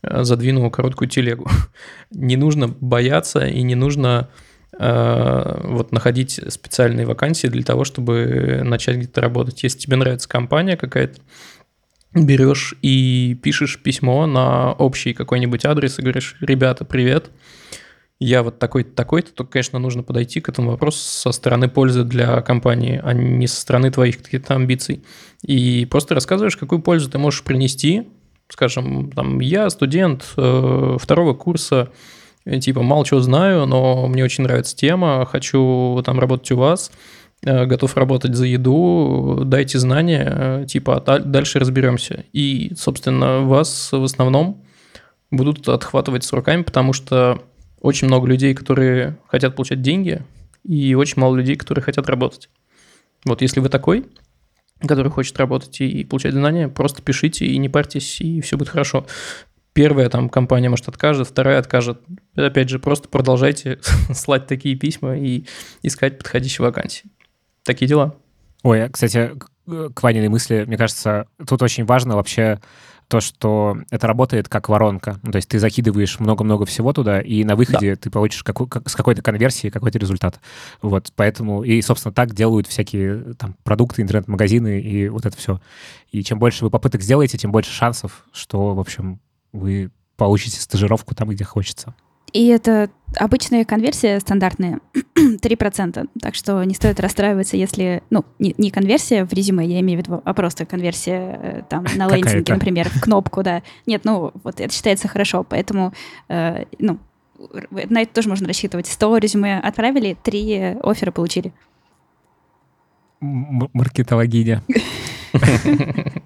[0.02, 1.48] э, задвину короткую телегу.
[2.10, 4.28] не нужно бояться и не нужно
[4.76, 9.62] э, вот находить специальные вакансии для того, чтобы начать где-то работать.
[9.62, 11.20] Если тебе нравится компания какая-то,
[12.12, 17.30] берешь и пишешь письмо на общий какой-нибудь адрес и говоришь, ребята, привет,
[18.20, 22.42] я вот такой-то, такой-то, то, конечно, нужно подойти к этому вопросу со стороны пользы для
[22.42, 25.02] компании, а не со стороны твоих каких-то амбиций.
[25.42, 28.08] И просто рассказываешь, какую пользу ты можешь принести.
[28.50, 31.88] Скажем, там, я студент э, второго курса,
[32.44, 36.92] типа, мало чего знаю, но мне очень нравится тема, хочу там работать у вас,
[37.42, 42.24] э, готов работать за еду, дайте знания, э, типа, а дальше разберемся.
[42.34, 44.62] И, собственно, вас в основном
[45.30, 47.40] будут отхватывать с руками, потому что
[47.80, 50.22] очень много людей, которые хотят получать деньги,
[50.64, 52.50] и очень мало людей, которые хотят работать.
[53.24, 54.06] Вот если вы такой,
[54.86, 59.06] который хочет работать и получать знания, просто пишите и не парьтесь, и все будет хорошо.
[59.72, 62.00] Первая там компания, может, откажет, вторая откажет.
[62.34, 63.78] Опять же, просто продолжайте
[64.14, 65.44] слать такие письма и
[65.82, 67.04] искать подходящие вакансии.
[67.62, 68.16] Такие дела.
[68.62, 69.32] Ой, а, кстати,
[69.94, 72.60] к Ваниной мысли, мне кажется, тут очень важно вообще
[73.10, 75.18] то, что это работает как воронка.
[75.24, 77.96] Ну, то есть ты закидываешь много-много всего туда, и на выходе да.
[77.96, 80.38] ты получишь какой, как, с какой-то конверсией какой-то результат.
[80.80, 85.60] Вот, поэтому, и, собственно, так делают всякие там продукты, интернет-магазины и вот это все.
[86.12, 89.18] И чем больше вы попыток сделаете, тем больше шансов, что, в общем,
[89.52, 91.96] вы получите стажировку там, где хочется.
[92.32, 94.80] И это обычная конверсия стандартная
[95.16, 96.08] 3%.
[96.20, 98.02] Так что не стоит расстраиваться, если...
[98.10, 101.84] Ну, не, не конверсия в резюме, я имею в виду, а просто конверсия э, там
[101.96, 103.62] на лендинге, например, в кнопку, да.
[103.86, 105.92] Нет, ну, вот это считается хорошо, поэтому,
[106.28, 106.98] э, ну,
[107.88, 108.86] на это тоже можно рассчитывать.
[108.86, 111.52] 100 резюме отправили, 3 оффера получили.
[113.20, 114.62] Маркетологиня.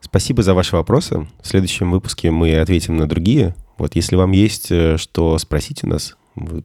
[0.00, 1.28] Спасибо за ваши вопросы.
[1.40, 3.54] В следующем выпуске мы ответим на другие.
[3.80, 6.14] Вот если вам есть э, что спросить у нас,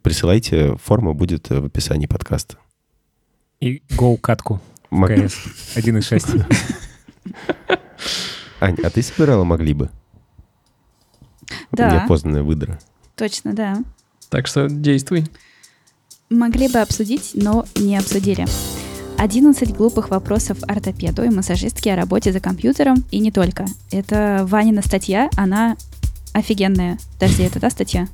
[0.02, 2.58] присылайте, форма будет э, в описании подкаста.
[3.62, 4.60] И go катку
[4.90, 5.10] Мог...
[5.10, 5.38] КС
[5.78, 6.44] 1.6.
[8.60, 9.90] Ань, а ты собирала могли бы?
[11.72, 11.90] Да.
[11.90, 12.82] Неопознанная выдра.
[13.16, 13.82] Точно, да.
[14.30, 15.24] Так что действуй.
[16.30, 18.46] Могли бы обсудить, но не обсудили.
[19.18, 23.66] 11 глупых вопросов ортопеду и массажистке о работе за компьютером и не только.
[23.90, 25.78] Это Ванина статья, она
[26.36, 26.98] офигенная.
[27.14, 28.08] Подожди, это та статья?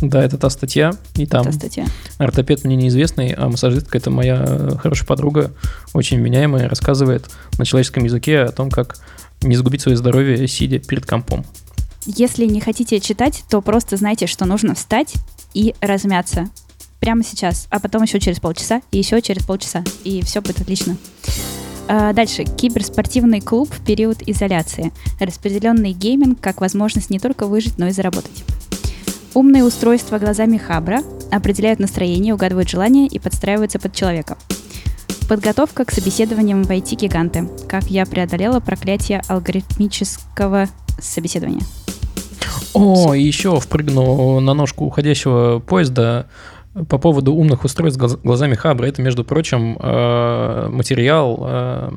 [0.00, 1.86] Да, это та статья, и там та статья.
[2.18, 5.50] ортопед мне неизвестный, а массажистка это моя э, хорошая подруга,
[5.92, 8.98] очень меняемая, рассказывает на человеческом языке о том, как
[9.42, 11.44] не сгубить свое здоровье, сидя перед компом.
[12.06, 15.14] Если не хотите читать, то просто знайте, что нужно встать
[15.52, 16.48] и размяться
[17.00, 20.96] прямо сейчас, а потом еще через полчаса, и еще через полчаса, и все будет отлично.
[21.88, 22.44] А, дальше.
[22.44, 24.92] Киберспортивный клуб в период изоляции.
[25.18, 28.44] Распределенный гейминг как возможность не только выжить, но и заработать.
[29.32, 34.36] Умные устройства глазами Хабра определяют настроение, угадывают желания и подстраиваются под человека.
[35.28, 37.48] Подготовка к собеседованиям в IT-гиганты.
[37.68, 40.68] Как я преодолела проклятие алгоритмического
[41.00, 41.62] собеседования.
[42.74, 46.26] О, еще впрыгну на ножку уходящего поезда.
[46.88, 51.90] По поводу умных устройств глазами Хабра, это, между прочим, э, материал, э,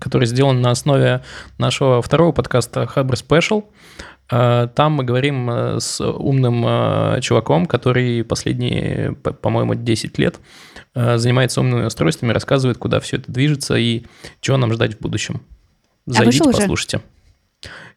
[0.00, 1.22] который сделан на основе
[1.58, 3.64] нашего второго подкаста Хабр Special.
[4.30, 10.40] Э, там мы говорим с умным чуваком, который последние, по-моему, 10 лет
[10.94, 14.04] занимается умными устройствами, рассказывает, куда все это движется и
[14.40, 15.42] чего нам ждать в будущем.
[16.08, 17.00] А Зайдите, а послушайте.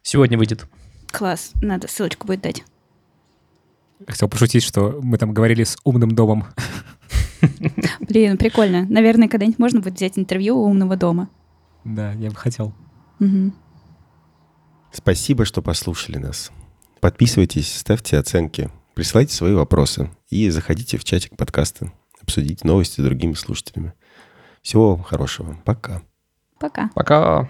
[0.02, 0.66] Сегодня выйдет.
[1.12, 2.64] Класс, надо ссылочку будет дать.
[4.06, 6.46] Хотел пошутить, что мы там говорили с умным домом.
[8.00, 8.86] Блин, прикольно.
[8.88, 11.28] Наверное, когда-нибудь можно будет взять интервью у умного дома.
[11.84, 12.74] Да, я бы хотел.
[13.20, 13.52] Угу.
[14.92, 16.50] Спасибо, что послушали нас.
[17.00, 23.34] Подписывайтесь, ставьте оценки, присылайте свои вопросы и заходите в чатик подкаста, обсудите новости с другими
[23.34, 23.92] слушателями.
[24.62, 25.56] Всего вам хорошего.
[25.64, 26.02] Пока.
[26.58, 26.90] Пока.
[26.94, 27.48] Пока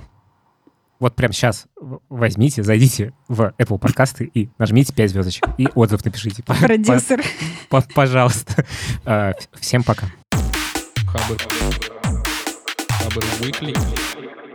[0.98, 1.66] вот прямо сейчас
[2.08, 6.42] возьмите, зайдите в Apple подкасты и нажмите 5 звездочек и отзыв напишите.
[6.42, 7.22] Продюсер.
[7.94, 8.64] Пожалуйста.
[9.04, 10.06] А, всем пока.
[11.06, 11.36] Хабр.
[12.88, 14.47] Хабр Weekly.